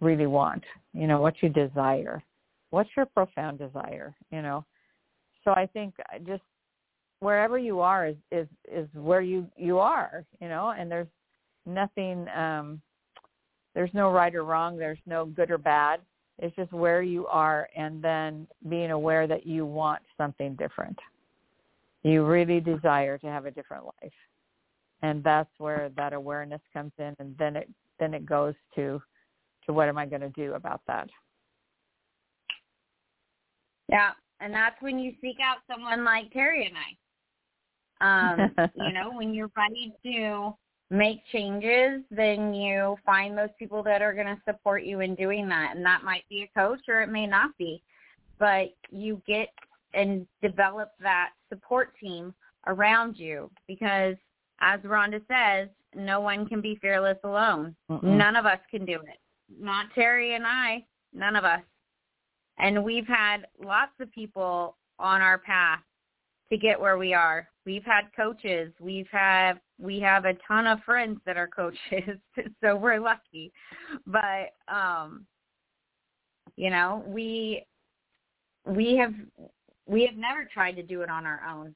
really 0.00 0.26
want 0.26 0.62
you 0.92 1.06
know 1.06 1.20
what 1.20 1.34
you 1.42 1.48
desire. 1.48 2.22
What's 2.70 2.90
your 2.96 3.06
profound 3.06 3.58
desire 3.58 4.14
you 4.30 4.42
know? 4.42 4.64
So 5.44 5.52
i 5.52 5.66
think 5.66 5.94
just 6.26 6.42
wherever 7.20 7.58
you 7.58 7.80
are 7.80 8.06
is 8.06 8.16
is 8.30 8.46
is 8.70 8.88
where 8.94 9.20
you 9.20 9.46
you 9.56 9.78
are 9.78 10.24
you 10.40 10.48
know? 10.48 10.74
And 10.76 10.90
there's 10.90 11.08
nothing 11.66 12.26
um 12.36 12.80
there's 13.74 13.92
no 13.94 14.10
right 14.10 14.34
or 14.34 14.44
wrong 14.44 14.76
there's 14.76 14.98
no 15.06 15.24
good 15.24 15.50
or 15.50 15.58
bad. 15.58 16.00
It's 16.38 16.54
just 16.56 16.72
where 16.72 17.02
you 17.02 17.26
are 17.26 17.68
and 17.76 18.02
then 18.02 18.46
being 18.68 18.90
aware 18.90 19.26
that 19.26 19.46
you 19.46 19.64
want 19.64 20.02
something 20.16 20.54
different. 20.56 20.98
You 22.02 22.24
really 22.24 22.58
desire 22.58 23.18
to 23.18 23.26
have 23.26 23.46
a 23.46 23.50
different 23.50 23.84
life. 23.84 24.12
And 25.02 25.22
that's 25.22 25.50
where 25.58 25.90
that 25.96 26.12
awareness 26.12 26.60
comes 26.72 26.92
in 26.98 27.14
and 27.18 27.36
then 27.38 27.56
it 27.56 27.68
then 27.98 28.14
it 28.14 28.26
goes 28.26 28.54
to 28.74 29.00
to 29.66 29.72
what 29.72 29.88
am 29.88 29.98
i 29.98 30.06
going 30.06 30.22
to 30.22 30.30
do 30.30 30.54
about 30.54 30.80
that? 30.86 31.08
Yeah 33.88 34.10
and 34.40 34.52
that's 34.52 34.80
when 34.80 34.98
you 34.98 35.12
seek 35.20 35.36
out 35.40 35.58
someone 35.70 36.04
like 36.04 36.32
terry 36.32 36.66
and 36.66 36.76
i. 36.76 38.44
Um 38.44 38.70
you 38.76 38.92
know 38.92 39.12
when 39.12 39.32
you're 39.32 39.50
ready 39.56 39.92
to 40.04 40.54
make 40.92 41.22
changes 41.32 42.02
then 42.10 42.52
you 42.52 42.96
find 43.04 43.36
those 43.36 43.48
people 43.58 43.82
that 43.82 44.02
are 44.02 44.12
going 44.12 44.26
to 44.26 44.40
support 44.44 44.84
you 44.84 45.00
in 45.00 45.14
doing 45.14 45.48
that 45.48 45.74
and 45.74 45.84
that 45.84 46.04
might 46.04 46.28
be 46.28 46.42
a 46.42 46.58
coach 46.58 46.80
or 46.88 47.02
it 47.02 47.08
may 47.08 47.26
not 47.26 47.56
be 47.58 47.82
but 48.38 48.74
you 48.90 49.20
get 49.26 49.48
and 49.94 50.26
develop 50.42 50.90
that 51.00 51.30
support 51.48 51.94
team 51.98 52.34
around 52.66 53.16
you 53.16 53.50
because 53.66 54.16
as 54.62 54.80
Rhonda 54.80 55.20
says, 55.28 55.68
no 55.94 56.20
one 56.20 56.46
can 56.46 56.60
be 56.60 56.78
fearless 56.80 57.18
alone. 57.24 57.74
Mm-mm. 57.90 58.02
None 58.02 58.36
of 58.36 58.46
us 58.46 58.60
can 58.70 58.86
do 58.86 58.94
it. 58.94 59.18
Not 59.60 59.86
Terry 59.94 60.34
and 60.34 60.46
I, 60.46 60.86
none 61.12 61.36
of 61.36 61.44
us. 61.44 61.60
And 62.58 62.82
we've 62.82 63.06
had 63.06 63.46
lots 63.62 63.92
of 64.00 64.10
people 64.12 64.76
on 64.98 65.20
our 65.20 65.38
path 65.38 65.80
to 66.50 66.56
get 66.56 66.80
where 66.80 66.96
we 66.96 67.12
are. 67.12 67.48
We've 67.66 67.84
had 67.84 68.04
coaches. 68.16 68.72
We've 68.80 69.08
had 69.10 69.54
we 69.82 69.98
have 70.00 70.24
a 70.24 70.34
ton 70.46 70.66
of 70.66 70.78
friends 70.84 71.18
that 71.26 71.36
are 71.36 71.48
coaches, 71.48 72.18
so 72.62 72.76
we're 72.76 73.00
lucky. 73.00 73.52
But 74.06 74.52
um 74.72 75.26
you 76.56 76.70
know, 76.70 77.02
we 77.06 77.64
we 78.66 78.96
have 78.96 79.14
we 79.86 80.06
have 80.06 80.16
never 80.16 80.44
tried 80.44 80.76
to 80.76 80.82
do 80.82 81.02
it 81.02 81.10
on 81.10 81.26
our 81.26 81.42
own. 81.48 81.74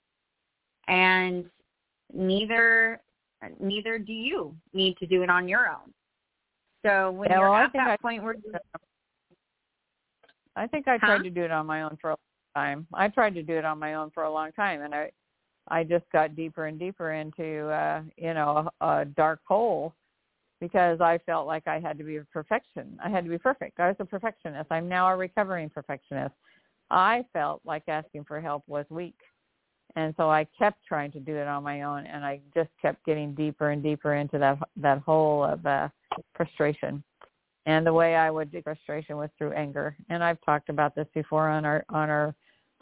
And 0.89 1.45
neither 2.13 3.01
neither 3.61 3.99
do 3.99 4.13
you 4.13 4.55
need 4.73 4.97
to 4.99 5.07
do 5.07 5.23
it 5.23 5.31
on 5.31 5.49
your 5.49 5.69
own. 5.69 5.93
So 6.85 7.11
when 7.11 7.31
yeah, 7.31 7.41
you're 7.41 7.51
well, 7.51 7.65
at 7.65 7.73
that 7.73 7.89
I, 7.89 7.97
point 7.97 8.23
where 8.23 8.37
I 10.55 10.67
think 10.69 10.87
I 10.87 10.99
huh? 10.99 11.07
tried 11.07 11.25
to 11.25 11.31
do 11.31 11.43
it 11.43 11.51
on 11.51 11.67
my 11.67 11.83
own 11.83 11.99
for 12.01 12.11
a 12.11 12.13
long 12.13 12.17
time. 12.55 12.87
I 12.95 13.09
tried 13.09 13.35
to 13.35 13.43
do 13.43 13.55
it 13.55 13.65
on 13.65 13.79
my 13.79 13.95
own 13.95 14.11
for 14.13 14.23
a 14.23 14.33
long 14.33 14.53
time 14.53 14.83
and 14.83 14.95
I 14.95 15.11
I 15.69 15.85
just 15.85 16.05
got 16.13 16.37
deeper 16.37 16.67
and 16.67 16.79
deeper 16.79 17.13
into 17.13 17.69
uh, 17.69 18.03
you 18.17 18.35
know, 18.35 18.71
a, 18.81 18.87
a 18.87 19.05
dark 19.05 19.41
hole 19.47 19.95
because 20.61 21.01
I 21.01 21.19
felt 21.27 21.47
like 21.47 21.67
I 21.67 21.81
had 21.81 21.99
to 21.99 22.05
be 22.05 22.17
a 22.17 22.25
perfection. 22.25 22.99
I 23.05 23.11
had 23.11 23.25
to 23.25 23.31
be 23.31 23.39
perfect. 23.39 23.79
I 23.79 23.89
was 23.89 23.97
a 23.99 24.05
perfectionist. 24.05 24.71
I'm 24.71 24.89
now 24.89 25.09
a 25.09 25.17
recovering 25.17 25.69
perfectionist. 25.69 26.35
I 26.91 27.25
felt 27.33 27.61
like 27.65 27.83
asking 27.89 28.25
for 28.25 28.41
help 28.41 28.63
was 28.67 28.87
weak. 28.91 29.17
And 29.97 30.15
so 30.17 30.31
I 30.31 30.47
kept 30.59 30.85
trying 30.87 31.13
to 31.13 31.21
do 31.21 31.37
it 31.37 31.47
on 31.47 31.63
my 31.63 31.83
own 31.83 32.07
and 32.07 32.25
I 32.25 32.41
just 32.55 32.71
kept 32.81 33.05
getting 33.07 33.35
deeper 33.35 33.71
and 33.71 33.83
deeper 33.83 34.15
into 34.15 34.39
that 34.39 34.59
that 34.77 34.99
hole 35.01 35.45
of 35.45 35.65
uh 35.65 35.89
frustration. 36.35 37.03
And 37.65 37.85
the 37.85 37.93
way 37.93 38.15
I 38.15 38.31
would 38.31 38.53
do 38.53 38.63
frustration 38.63 39.17
was 39.17 39.31
through 39.39 39.53
anger. 39.53 39.97
And 40.09 40.23
I've 40.23 40.41
talked 40.45 40.69
about 40.69 40.95
this 40.95 41.07
before 41.15 41.49
on 41.49 41.65
our 41.65 41.85
on 41.89 42.11
our 42.11 42.35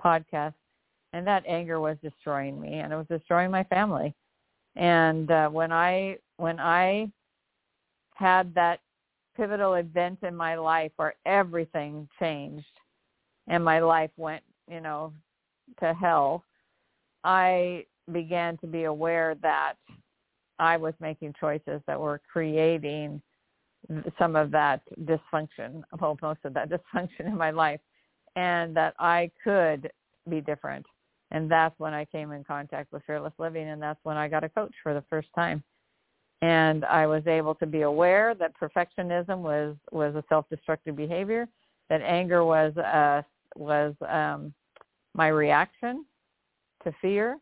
podcast. 0.03 0.55
And 1.14 1.24
that 1.29 1.44
anger 1.46 1.79
was 1.79 1.96
destroying 2.03 2.61
me 2.61 2.81
and 2.81 2.92
it 2.92 2.96
was 2.96 3.07
destroying 3.09 3.50
my 3.50 3.62
family. 3.64 4.14
And 4.77 5.31
uh 5.31 5.48
when 5.48 5.70
I 5.72 6.18
when 6.37 6.59
I 6.59 7.09
had 8.16 8.53
that 8.55 8.81
pivotal 9.37 9.74
event 9.74 10.18
in 10.22 10.35
my 10.35 10.57
life 10.57 10.90
where 10.96 11.14
everything 11.24 12.09
changed 12.18 12.66
and 13.46 13.64
my 13.64 13.79
life 13.79 14.11
went, 14.16 14.42
you 14.68 14.81
know, 14.81 15.12
to 15.79 15.94
hell, 15.94 16.44
I 17.22 17.87
began 18.11 18.59
to 18.59 18.66
be 18.66 18.85
aware 18.85 19.37
that 19.42 19.74
I 20.59 20.77
was 20.77 20.94
making 21.00 21.35
choices 21.38 21.81
that 21.87 21.98
were 21.98 22.20
creating 22.31 23.22
some 24.18 24.35
of 24.35 24.50
that 24.50 24.81
dysfunction, 25.03 25.83
well, 26.00 26.16
most 26.22 26.40
of 26.44 26.55
that 26.55 26.70
dysfunction 26.74 27.27
in 27.27 27.37
my 27.37 27.50
life, 27.50 27.81
and 28.35 28.77
that 28.77 28.94
I 28.98 29.31
could 29.42 29.90
be 30.29 30.40
different. 30.40 30.87
And 31.31 31.51
that's 31.51 31.79
when 31.79 31.95
I 31.95 32.05
came 32.05 32.33
in 32.33 32.45
contact 32.45 32.93
with 32.93 33.03
Fearless 33.07 33.33
Living, 33.39 33.69
and 33.69 33.83
that's 33.83 33.99
when 34.05 34.17
I 34.17 34.29
got 34.29 34.45
a 34.45 34.49
coach 34.49 34.75
for 34.83 34.95
the 34.95 35.05
first 35.11 35.29
time. 35.35 35.63
And 36.43 36.85
I 36.85 37.07
was 37.07 37.27
able 37.27 37.55
to 37.57 37.67
be 37.67 37.83
aware 37.83 38.35
that 38.35 38.53
perfectionism 38.61 39.39
was 39.39 39.77
was 39.91 40.15
a 40.15 40.25
self-destructive 40.29 40.95
behavior, 40.95 41.49
that 41.89 42.03
anger 42.03 42.45
was 42.45 42.77
a 42.77 43.25
was 43.57 43.95
um, 44.09 44.53
my 45.15 45.29
reaction 45.29 46.05
to 46.83 46.93
fear, 47.01 47.39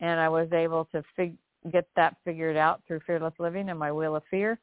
and 0.00 0.20
I 0.20 0.28
was 0.28 0.48
able 0.52 0.84
to 0.86 1.02
fig- 1.14 1.38
get 1.72 1.88
that 1.96 2.16
figured 2.24 2.56
out 2.56 2.82
through 2.86 3.00
fearless 3.06 3.34
living 3.38 3.70
and 3.70 3.78
my 3.78 3.90
wheel 3.92 4.16
of 4.16 4.22
fear, 4.30 4.58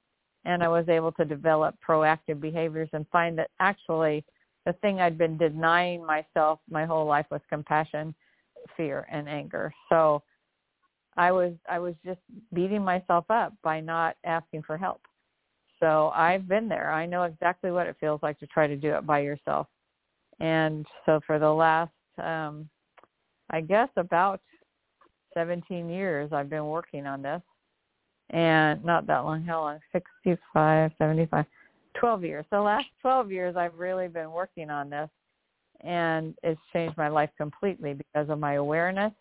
and 0.46 0.64
I 0.64 0.68
was 0.68 0.88
able 0.90 1.12
to 1.14 1.26
develop 1.26 1.76
proactive 1.88 2.40
behaviors 2.40 2.90
and 2.94 3.06
find 3.12 3.38
that 3.38 3.50
actually 3.60 4.24
the 4.66 4.74
thing 4.74 5.02
I'd 5.02 5.18
been 5.18 5.38
denying 5.38 6.06
myself 6.06 6.60
my 6.70 6.86
whole 6.86 7.06
life 7.06 7.26
was 7.32 7.42
compassion, 7.50 8.14
fear, 8.76 9.08
and 9.12 9.28
anger. 9.28 9.74
So 9.90 10.24
I 11.18 11.32
was 11.32 11.54
I 11.70 11.80
was 11.80 11.96
just 12.06 12.20
beating 12.54 12.84
myself 12.84 13.26
up 13.30 13.54
by 13.64 13.80
not 13.80 14.16
asking 14.26 14.64
for 14.64 14.78
help. 14.78 15.02
So 15.80 16.12
I've 16.16 16.48
been 16.48 16.70
there. 16.70 16.92
I 16.92 17.06
know 17.06 17.24
exactly 17.24 17.72
what 17.72 17.88
it 17.88 17.98
feels 18.00 18.22
like 18.24 18.40
to 18.40 18.48
try 18.48 18.68
to 18.68 18.76
do 18.76 18.94
it 18.96 19.06
by 19.06 19.20
yourself. 19.20 19.68
And 20.40 20.86
so 21.06 21.20
for 21.28 21.40
the 21.40 21.50
last, 21.50 21.92
um, 22.22 22.70
I 23.50 23.62
guess 23.62 23.90
about 23.98 24.40
17 25.34 25.90
years, 25.90 26.32
I've 26.32 26.50
been 26.50 26.68
working 26.68 27.06
on 27.06 27.22
this. 27.22 27.42
And 28.30 28.84
not 28.84 29.06
that 29.08 29.20
long, 29.20 29.44
how 29.44 29.62
long? 29.62 29.80
65, 29.92 30.92
75, 30.98 31.46
12 32.00 32.24
years. 32.24 32.46
The 32.50 32.62
last 32.62 32.88
12 33.02 33.32
years, 33.32 33.56
I've 33.56 33.78
really 33.78 34.08
been 34.08 34.32
working 34.32 34.70
on 34.70 34.90
this. 34.90 35.10
And 35.84 36.36
it's 36.44 36.62
changed 36.72 36.98
my 36.98 37.10
life 37.10 37.30
completely 37.38 37.94
because 37.94 38.30
of 38.30 38.40
my 38.40 38.54
awareness 38.54 39.12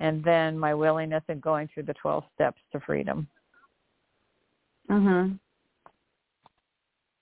and 0.00 0.22
then 0.22 0.58
my 0.58 0.74
willingness 0.74 1.24
in 1.28 1.40
going 1.40 1.68
through 1.74 1.82
the 1.84 1.94
12 1.94 2.24
steps 2.34 2.60
to 2.72 2.80
freedom. 2.80 3.28
Mhm. 4.88 5.38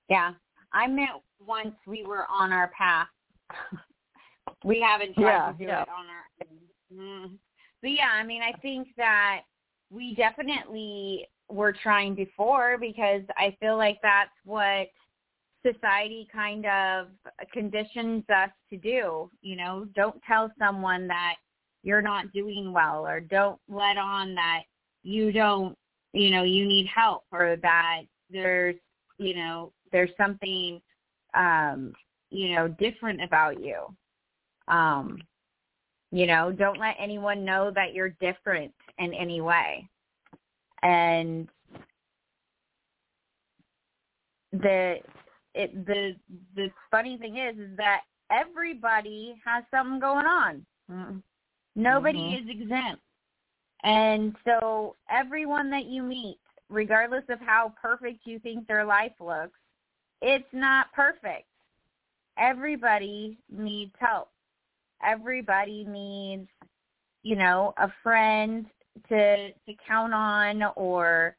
Yeah. 0.08 0.34
I 0.72 0.86
met 0.86 1.22
once 1.44 1.74
we 1.86 2.04
were 2.04 2.26
on 2.30 2.52
our 2.52 2.68
path 2.68 3.08
we 4.64 4.80
haven't 4.80 5.14
tried 5.14 5.32
yeah, 5.32 5.52
to 5.52 5.58
do 5.58 5.64
yeah. 5.64 5.82
it 5.82 5.88
on 5.88 6.06
our 6.06 7.24
mm. 7.26 7.30
but 7.82 7.90
yeah 7.90 8.10
i 8.14 8.24
mean 8.24 8.42
i 8.42 8.52
think 8.60 8.88
that 8.96 9.42
we 9.90 10.14
definitely 10.14 11.26
were 11.48 11.72
trying 11.72 12.14
before 12.14 12.76
because 12.78 13.22
i 13.36 13.56
feel 13.60 13.76
like 13.76 13.98
that's 14.02 14.30
what 14.44 14.88
society 15.72 16.28
kind 16.32 16.66
of 16.66 17.08
conditions 17.52 18.24
us 18.28 18.50
to 18.70 18.76
do 18.76 19.30
you 19.40 19.56
know 19.56 19.86
don't 19.94 20.20
tell 20.26 20.50
someone 20.58 21.06
that 21.08 21.34
you're 21.82 22.02
not 22.02 22.32
doing 22.32 22.72
well 22.72 23.06
or 23.06 23.20
don't 23.20 23.58
let 23.68 23.96
on 23.96 24.34
that 24.34 24.62
you 25.02 25.32
don't 25.32 25.76
you 26.12 26.30
know 26.30 26.42
you 26.42 26.66
need 26.66 26.86
help 26.86 27.24
or 27.32 27.56
that 27.62 28.02
there's 28.30 28.76
you 29.18 29.34
know 29.34 29.72
there's 29.92 30.10
something 30.18 30.80
um 31.34 31.92
you 32.30 32.54
know, 32.54 32.68
different 32.68 33.22
about 33.22 33.62
you. 33.62 33.82
Um, 34.68 35.18
you 36.10 36.26
know, 36.26 36.52
don't 36.52 36.78
let 36.78 36.96
anyone 36.98 37.44
know 37.44 37.70
that 37.74 37.94
you're 37.94 38.14
different 38.20 38.72
in 38.98 39.12
any 39.14 39.40
way. 39.40 39.88
And 40.82 41.48
the 44.52 44.98
it 45.56 45.86
the 45.86 46.14
the 46.54 46.68
funny 46.90 47.18
thing 47.18 47.38
is 47.38 47.56
is 47.58 47.76
that 47.76 48.02
everybody 48.30 49.40
has 49.44 49.64
something 49.70 50.00
going 50.00 50.26
on. 50.26 50.66
Mm-hmm. 50.90 51.18
Nobody 51.74 52.18
mm-hmm. 52.18 52.48
is 52.48 52.60
exempt. 52.60 53.02
And 53.82 54.34
so 54.44 54.96
everyone 55.10 55.70
that 55.70 55.84
you 55.84 56.02
meet, 56.02 56.38
regardless 56.68 57.24
of 57.28 57.38
how 57.40 57.74
perfect 57.80 58.20
you 58.24 58.38
think 58.38 58.66
their 58.66 58.84
life 58.84 59.12
looks, 59.20 59.58
it's 60.22 60.48
not 60.52 60.92
perfect 60.92 61.46
everybody 62.38 63.38
needs 63.50 63.92
help. 63.98 64.28
Everybody 65.04 65.84
needs, 65.84 66.48
you 67.22 67.36
know, 67.36 67.74
a 67.76 67.92
friend 68.02 68.66
to 69.08 69.48
to 69.50 69.74
count 69.86 70.14
on 70.14 70.62
or 70.74 71.36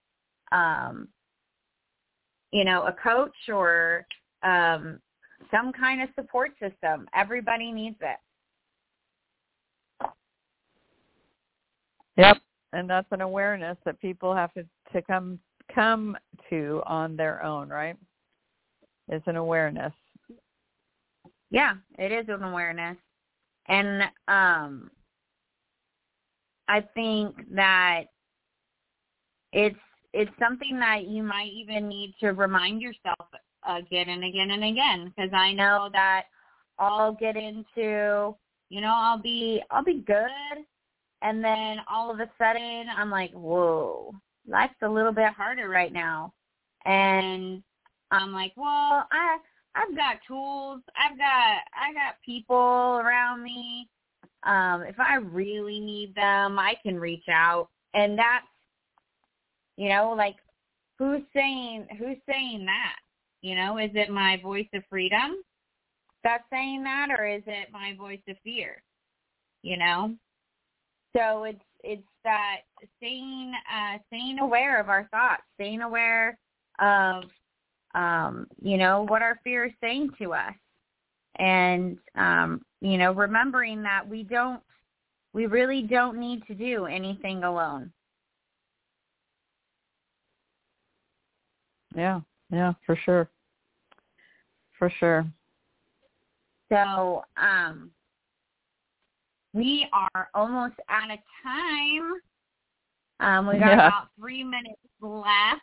um 0.52 1.08
you 2.52 2.64
know, 2.64 2.84
a 2.84 2.94
coach 2.94 3.36
or 3.50 4.06
um 4.44 5.00
some 5.52 5.72
kind 5.72 6.02
of 6.02 6.10
support 6.16 6.52
system. 6.60 7.08
Everybody 7.16 7.72
needs 7.72 7.98
it. 8.02 8.18
Yep, 12.18 12.38
and 12.74 12.90
that's 12.90 13.08
an 13.12 13.22
awareness 13.22 13.78
that 13.86 14.00
people 14.00 14.34
have 14.34 14.54
to 14.54 14.66
to 14.94 15.02
come 15.02 15.40
come 15.74 16.18
to 16.50 16.82
on 16.86 17.16
their 17.16 17.44
own, 17.44 17.70
right? 17.70 17.96
It's 19.10 19.28
an 19.28 19.36
awareness. 19.36 19.94
Yeah, 21.50 21.76
it 21.98 22.12
is 22.12 22.26
an 22.30 22.44
awareness. 22.44 22.98
And 23.68 24.04
um 24.28 24.92
I 26.68 26.82
think 26.82 27.36
that 27.56 28.06
it's 29.54 29.80
it's 30.18 30.32
something 30.40 30.80
that 30.80 31.06
you 31.06 31.22
might 31.22 31.52
even 31.54 31.88
need 31.88 32.16
to 32.20 32.30
remind 32.30 32.82
yourself 32.82 33.28
again 33.70 34.10
and 34.10 34.24
again 34.24 34.50
and 34.50 34.64
again 34.64 35.14
because 35.16 35.32
I 35.32 35.54
know 35.54 35.90
that 35.94 36.24
I'll 36.80 37.14
get 37.14 37.38
into, 37.38 38.36
you 38.70 38.82
know, 38.82 38.94
I'll 38.96 39.22
be 39.22 39.62
I'll 39.70 39.84
be 39.84 40.04
good 40.08 40.66
and 41.22 41.44
then 41.44 41.78
all 41.88 42.10
of 42.10 42.20
a 42.20 42.30
sudden 42.40 42.88
I'm 42.98 43.12
like, 43.12 43.32
"Whoa, 43.34 44.12
life's 44.48 44.82
a 44.82 44.90
little 44.90 45.12
bit 45.12 45.34
harder 45.34 45.70
right 45.70 45.94
now." 45.94 46.34
And 46.86 47.62
I'm 48.10 48.34
like, 48.34 48.54
"Well, 48.56 49.06
I 49.12 49.38
I've 49.76 49.96
got 49.96 50.18
tools. 50.28 50.82
I've 50.98 51.18
got 51.20 51.62
I 51.76 51.94
got 51.94 52.20
people 52.26 53.02
around 53.04 53.44
me. 53.44 53.88
Um 54.42 54.82
if 54.82 55.00
I 55.00 55.18
really 55.18 55.80
need 55.80 56.16
them, 56.16 56.58
I 56.58 56.74
can 56.82 57.00
reach 57.00 57.30
out." 57.30 57.70
And 57.94 58.18
that's 58.18 58.48
you 59.78 59.90
know, 59.90 60.14
like 60.18 60.36
who's 61.00 61.22
saying 61.34 61.88
who's 61.98 62.18
saying 62.28 62.66
that? 62.66 62.96
You 63.42 63.56
know, 63.56 63.78
is 63.78 63.92
it 63.94 64.10
my 64.10 64.40
voice 64.42 64.68
of 64.74 64.84
freedom 64.90 65.38
that's 66.24 66.44
saying 66.52 66.84
that 66.84 67.10
or 67.18 67.26
is 67.26 67.44
it 67.48 67.72
my 67.72 67.96
voice 67.98 68.22
of 68.28 68.36
fear? 68.44 68.84
You 69.62 69.78
know? 69.78 70.16
So 71.16 71.44
it's 71.44 71.60
it's 71.84 72.08
that 72.24 72.62
staying 72.98 73.54
uh 73.72 74.00
staying 74.08 74.40
aware 74.40 74.80
of 74.80 74.90
our 74.90 75.08
thoughts, 75.12 75.44
staying 75.56 75.82
aware 75.82 76.38
of 76.80 77.24
um, 77.98 78.48
you 78.62 78.78
know, 78.78 79.06
what 79.08 79.22
our 79.22 79.40
fear 79.44 79.66
is 79.66 79.74
saying 79.82 80.12
to 80.20 80.34
us. 80.34 80.54
And 81.40 81.98
um, 82.16 82.62
you 82.82 82.98
know, 82.98 83.12
remembering 83.12 83.84
that 83.84 84.08
we 84.08 84.24
don't 84.24 84.62
we 85.34 85.46
really 85.46 85.84
don't 85.84 86.20
need 86.20 86.46
to 86.48 86.56
do 86.56 86.86
anything 86.86 87.44
alone. 87.44 87.92
Yeah, 91.98 92.22
yeah, 92.52 92.74
for 92.86 92.96
sure. 92.96 93.28
For 94.78 94.92
sure. 95.00 95.26
So, 96.72 97.24
um, 97.38 97.90
we 99.54 99.88
are 99.92 100.30
almost 100.36 100.76
out 100.90 101.10
of 101.10 101.18
time. 101.42 102.14
Um, 103.20 103.48
we 103.48 103.58
got 103.58 103.70
Yeah. 103.70 103.88
about 103.88 104.10
three 104.20 104.44
minutes 104.44 104.80
left. 105.02 105.62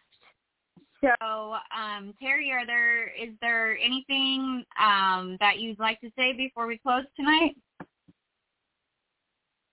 So, 1.00 1.56
um, 1.70 2.14
Terry, 2.20 2.50
are 2.50 2.66
there 2.66 3.08
is 3.08 3.38
there 3.40 3.78
anything 3.78 4.64
um, 4.80 5.36
that 5.38 5.60
you'd 5.60 5.78
like 5.78 6.00
to 6.00 6.10
say 6.16 6.32
before 6.32 6.66
we 6.66 6.78
close 6.78 7.04
tonight? 7.14 7.56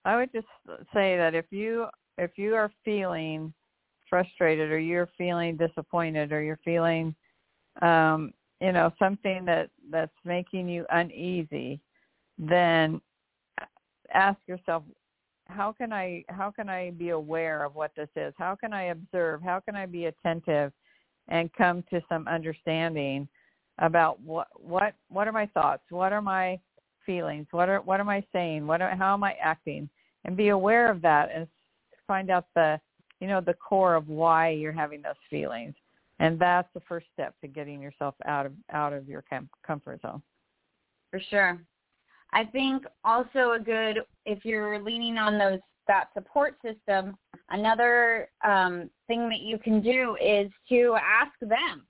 I 0.06 0.16
would 0.16 0.32
just 0.32 0.48
say 0.94 1.18
that 1.18 1.34
if 1.34 1.46
you 1.52 1.88
if 2.20 2.38
you 2.38 2.54
are 2.54 2.72
feeling 2.86 3.52
frustrated 4.12 4.70
or 4.72 4.78
you're 4.78 5.10
feeling 5.18 5.58
disappointed 5.58 6.32
or 6.32 6.44
you're 6.44 6.60
feeling 6.64 7.16
um 7.82 8.32
you 8.60 8.72
know 8.72 8.92
something 9.00 9.44
that 9.46 9.72
that's 9.90 10.12
making 10.24 10.70
you 10.70 10.86
uneasy 10.92 11.80
then 12.38 13.02
ask 14.14 14.38
yourself 14.48 14.84
how 15.52 15.72
can 15.72 15.92
I 15.92 16.24
how 16.30 16.52
can 16.52 16.70
I 16.70 16.92
be 16.92 17.10
aware 17.10 17.66
of 17.66 17.76
what 17.76 17.92
this 17.96 18.10
is? 18.16 18.34
How 18.38 18.56
can 18.56 18.74
I 18.74 18.86
observe? 18.86 19.42
How 19.44 19.60
can 19.60 19.76
I 19.76 19.86
be 19.86 20.06
attentive 20.06 20.72
and 21.28 21.52
come 21.54 21.84
to 21.90 22.02
some 22.10 22.28
understanding 22.28 23.28
about 23.80 24.20
what 24.22 24.48
what 24.56 24.94
what 25.10 25.28
are 25.28 25.34
my 25.34 25.48
thoughts? 25.48 25.84
What 25.90 26.14
are 26.14 26.22
my 26.22 26.60
feelings? 27.06 27.48
What 27.52 27.70
are 27.70 27.82
what 27.82 28.00
am 28.00 28.10
I 28.10 28.24
saying? 28.34 28.66
What 28.66 28.82
are, 28.82 28.96
how 28.96 29.14
am 29.14 29.24
I 29.24 29.36
acting? 29.42 29.90
And 30.26 30.38
be 30.38 30.50
aware 30.50 30.90
of 30.90 31.02
that 31.02 31.30
and 31.34 31.48
find 32.08 32.30
out 32.30 32.46
the 32.56 32.80
you 33.22 33.28
know 33.28 33.40
the 33.40 33.54
core 33.54 33.96
of 33.96 34.10
why 34.10 34.50
you're 34.50 34.72
having 34.74 35.02
those 35.02 35.14
feelings. 35.30 35.76
And 36.20 36.38
that's 36.38 36.68
the 36.74 36.82
first 36.82 37.08
step 37.14 37.34
to 37.42 37.48
getting 37.48 37.82
yourself 37.82 38.16
out 38.26 38.46
of 38.46 38.54
out 38.72 38.92
of 38.92 39.08
your 39.08 39.24
com- 39.30 39.50
comfort 39.66 40.02
zone. 40.02 40.22
For 41.10 41.22
sure. 41.30 41.62
I 42.34 42.46
think 42.46 42.84
also 43.04 43.54
a 43.54 43.60
good 43.60 44.00
if 44.26 44.44
you're 44.44 44.82
leaning 44.82 45.18
on 45.18 45.38
those 45.38 45.60
that 45.88 46.10
support 46.14 46.56
system, 46.64 47.18
another 47.50 48.30
um, 48.46 48.90
thing 49.08 49.28
that 49.30 49.42
you 49.42 49.58
can 49.58 49.82
do 49.82 50.16
is 50.22 50.50
to 50.70 50.96
ask 50.96 51.34
them. 51.42 51.86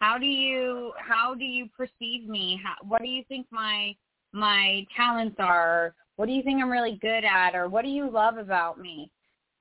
How 0.00 0.16
do 0.16 0.26
you 0.26 0.92
how 0.98 1.34
do 1.34 1.44
you 1.44 1.68
perceive 1.76 2.28
me? 2.28 2.60
How, 2.64 2.74
what 2.86 3.02
do 3.02 3.08
you 3.08 3.24
think 3.28 3.46
my 3.50 3.94
my 4.32 4.86
talents 4.96 5.36
are? 5.38 5.94
What 6.16 6.26
do 6.26 6.32
you 6.32 6.42
think 6.42 6.60
I'm 6.60 6.70
really 6.70 6.98
good 7.00 7.24
at, 7.24 7.54
or 7.54 7.68
what 7.68 7.84
do 7.84 7.90
you 7.90 8.10
love 8.10 8.38
about 8.38 8.78
me? 8.80 9.10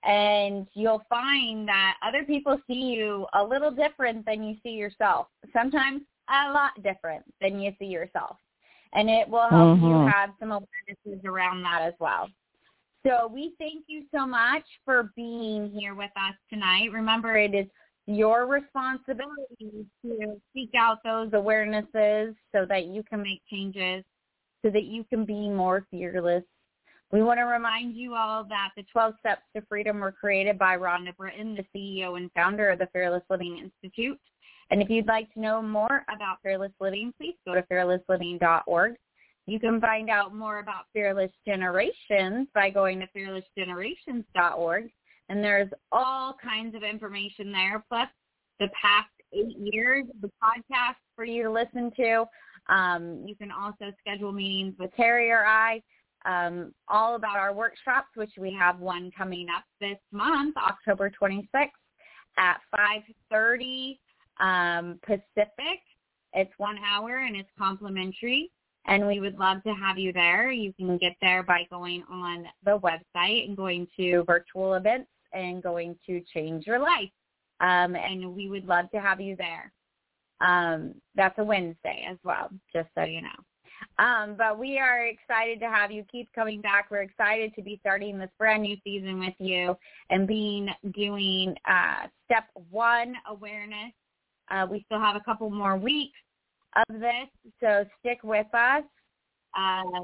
And 0.07 0.67
you'll 0.73 1.03
find 1.09 1.67
that 1.67 1.95
other 2.01 2.23
people 2.23 2.57
see 2.65 2.95
you 2.95 3.27
a 3.33 3.43
little 3.43 3.71
different 3.71 4.25
than 4.25 4.41
you 4.41 4.55
see 4.63 4.71
yourself. 4.71 5.27
Sometimes 5.53 6.01
a 6.29 6.51
lot 6.51 6.71
different 6.81 7.23
than 7.41 7.59
you 7.59 7.73
see 7.77 7.85
yourself 7.85 8.37
and 8.93 9.09
it 9.09 9.27
will 9.27 9.49
help 9.49 9.77
you 9.77 9.83
Mhm. 9.83 10.11
have 10.11 10.33
some 10.39 10.49
awarenesses 10.49 11.23
around 11.25 11.61
that 11.63 11.81
as 11.81 11.93
well. 11.99 12.29
So 13.05 13.27
we 13.27 13.51
thank 13.57 13.85
you 13.87 14.07
so 14.11 14.25
much 14.25 14.65
for 14.83 15.11
being 15.15 15.69
here 15.71 15.93
with 15.93 16.11
us 16.15 16.35
tonight. 16.49 16.91
Remember, 16.91 17.37
it 17.37 17.53
is 17.53 17.69
your 18.05 18.45
responsibility 18.45 19.85
to 20.01 20.41
seek 20.53 20.73
out 20.75 21.03
those 21.03 21.29
awarenesses 21.31 22.35
so 22.51 22.65
that 22.65 22.85
you 22.85 23.03
can 23.03 23.21
make 23.21 23.45
changes, 23.45 24.03
so 24.61 24.69
that 24.71 24.85
you 24.85 25.03
can 25.05 25.25
be 25.25 25.49
more 25.49 25.81
fearless. 25.91 26.43
We 27.11 27.23
want 27.23 27.39
to 27.39 27.45
remind 27.45 27.95
you 27.95 28.15
all 28.15 28.43
that 28.45 28.71
the 28.75 28.83
12 28.91 29.13
Steps 29.19 29.43
to 29.55 29.61
Freedom 29.69 29.99
were 29.99 30.11
created 30.11 30.59
by 30.59 30.75
Rhonda 30.75 31.15
Britten, 31.15 31.55
the 31.55 31.65
CEO 31.73 32.17
and 32.17 32.29
founder 32.33 32.69
of 32.69 32.79
the 32.79 32.89
Fearless 32.91 33.23
Living 33.29 33.57
Institute. 33.57 34.19
And 34.71 34.81
if 34.81 34.89
you'd 34.89 35.07
like 35.07 35.33
to 35.33 35.39
know 35.39 35.61
more 35.61 36.03
about 36.13 36.39
Fearless 36.43 36.73
Living, 36.81 37.13
please 37.17 37.35
go 37.45 37.53
to 37.53 37.61
fearlessliving.org. 37.71 38.95
You 39.45 39.59
can 39.59 39.79
find 39.79 40.09
out 40.09 40.35
more 40.35 40.59
about 40.59 40.85
Fearless 40.91 41.31
Generations 41.45 42.49
by 42.53 42.69
going 42.69 42.99
to 42.99 43.07
fearlessgenerations.org. 43.17 44.89
And 45.29 45.41
there's 45.41 45.69
all 45.93 46.35
kinds 46.43 46.75
of 46.75 46.83
information 46.83 47.53
there, 47.53 47.83
plus 47.87 48.09
the 48.59 48.67
past 48.81 49.07
eight 49.33 49.57
years 49.57 50.05
of 50.13 50.21
the 50.21 50.31
podcast 50.43 50.95
for 51.15 51.23
you 51.23 51.43
to 51.43 51.51
listen 51.51 51.91
to. 51.95 52.25
Um, 52.67 53.23
you 53.25 53.35
can 53.35 53.51
also 53.51 53.93
schedule 53.99 54.33
meetings 54.33 54.75
with 54.77 54.93
Terry 54.97 55.31
or 55.31 55.45
I, 55.45 55.81
um, 56.27 56.73
all 56.89 57.15
about 57.15 57.37
our 57.37 57.53
workshops, 57.53 58.09
which 58.15 58.33
we 58.37 58.53
have 58.53 58.79
one 58.79 59.09
coming 59.17 59.47
up 59.49 59.63
this 59.79 59.97
month, 60.11 60.55
October 60.57 61.09
26th 61.09 61.69
at 62.37 62.57
5.30 63.31 63.97
um, 64.39 64.99
Pacific. 65.05 65.79
It's 66.33 66.51
one 66.57 66.77
hour 66.85 67.19
and 67.19 67.35
it's 67.35 67.49
complimentary. 67.57 68.51
And 68.85 69.07
we 69.07 69.19
would 69.19 69.37
love 69.37 69.63
to 69.63 69.73
have 69.73 69.97
you 69.97 70.13
there. 70.13 70.51
You 70.51 70.73
can 70.73 70.97
get 70.97 71.15
there 71.21 71.43
by 71.43 71.63
going 71.69 72.03
on 72.09 72.45
the 72.63 72.79
website 72.79 73.45
and 73.45 73.57
going 73.57 73.87
to 73.97 74.23
virtual 74.25 74.75
events 74.75 75.09
and 75.33 75.63
going 75.63 75.97
to 76.05 76.21
change 76.33 76.65
your 76.67 76.79
life. 76.79 77.09
Um, 77.59 77.95
and 77.95 78.33
we 78.33 78.49
would 78.49 78.65
love 78.65 78.89
to 78.91 79.01
have 79.01 79.19
you 79.19 79.35
there. 79.35 79.73
Um, 80.39 80.93
that's 81.15 81.37
a 81.39 81.43
Wednesday 81.43 82.05
as 82.09 82.17
well, 82.23 82.49
just 82.73 82.89
so 82.95 83.03
you 83.03 83.21
know. 83.21 83.29
Um, 83.99 84.35
but 84.37 84.59
we 84.59 84.79
are 84.79 85.05
excited 85.05 85.59
to 85.59 85.67
have 85.67 85.91
you 85.91 86.03
keep 86.11 86.31
coming 86.33 86.61
back. 86.61 86.91
We're 86.91 87.01
excited 87.01 87.53
to 87.55 87.61
be 87.61 87.77
starting 87.81 88.17
this 88.17 88.29
brand 88.37 88.63
new 88.63 88.77
season 88.83 89.19
with 89.19 89.33
you 89.39 89.75
and 90.09 90.27
being 90.27 90.69
doing 90.93 91.55
uh, 91.67 92.07
step 92.25 92.45
one 92.69 93.15
awareness 93.29 93.93
uh, 94.49 94.65
we 94.69 94.83
still 94.85 94.99
have 94.99 95.15
a 95.15 95.21
couple 95.21 95.49
more 95.49 95.77
weeks 95.77 96.17
of 96.75 96.99
this, 96.99 97.27
so 97.61 97.85
stick 97.99 98.19
with 98.23 98.47
us. 98.53 98.83
Uh, 99.57 100.01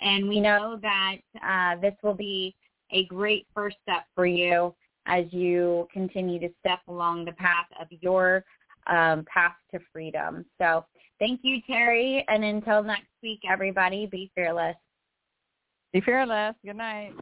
and 0.00 0.28
we 0.28 0.40
know 0.40 0.78
that 0.82 1.16
uh, 1.46 1.80
this 1.80 1.94
will 2.02 2.14
be 2.14 2.54
a 2.92 3.06
great 3.06 3.46
first 3.54 3.76
step 3.82 4.04
for 4.14 4.26
you 4.26 4.74
as 5.06 5.24
you 5.30 5.88
continue 5.92 6.40
to 6.40 6.48
step 6.58 6.80
along 6.88 7.24
the 7.24 7.32
path 7.32 7.66
of 7.80 7.86
your 8.00 8.44
um, 8.86 9.24
path 9.32 9.54
to 9.72 9.80
freedom. 9.92 10.44
So 10.60 10.84
thank 11.18 11.40
you, 11.42 11.60
Terry. 11.66 12.24
And 12.28 12.44
until 12.44 12.82
next 12.82 13.08
week, 13.22 13.40
everybody, 13.50 14.06
be 14.06 14.30
fearless. 14.34 14.76
Be 15.92 16.00
fearless. 16.00 16.54
Good 16.64 16.76
night. 16.76 17.14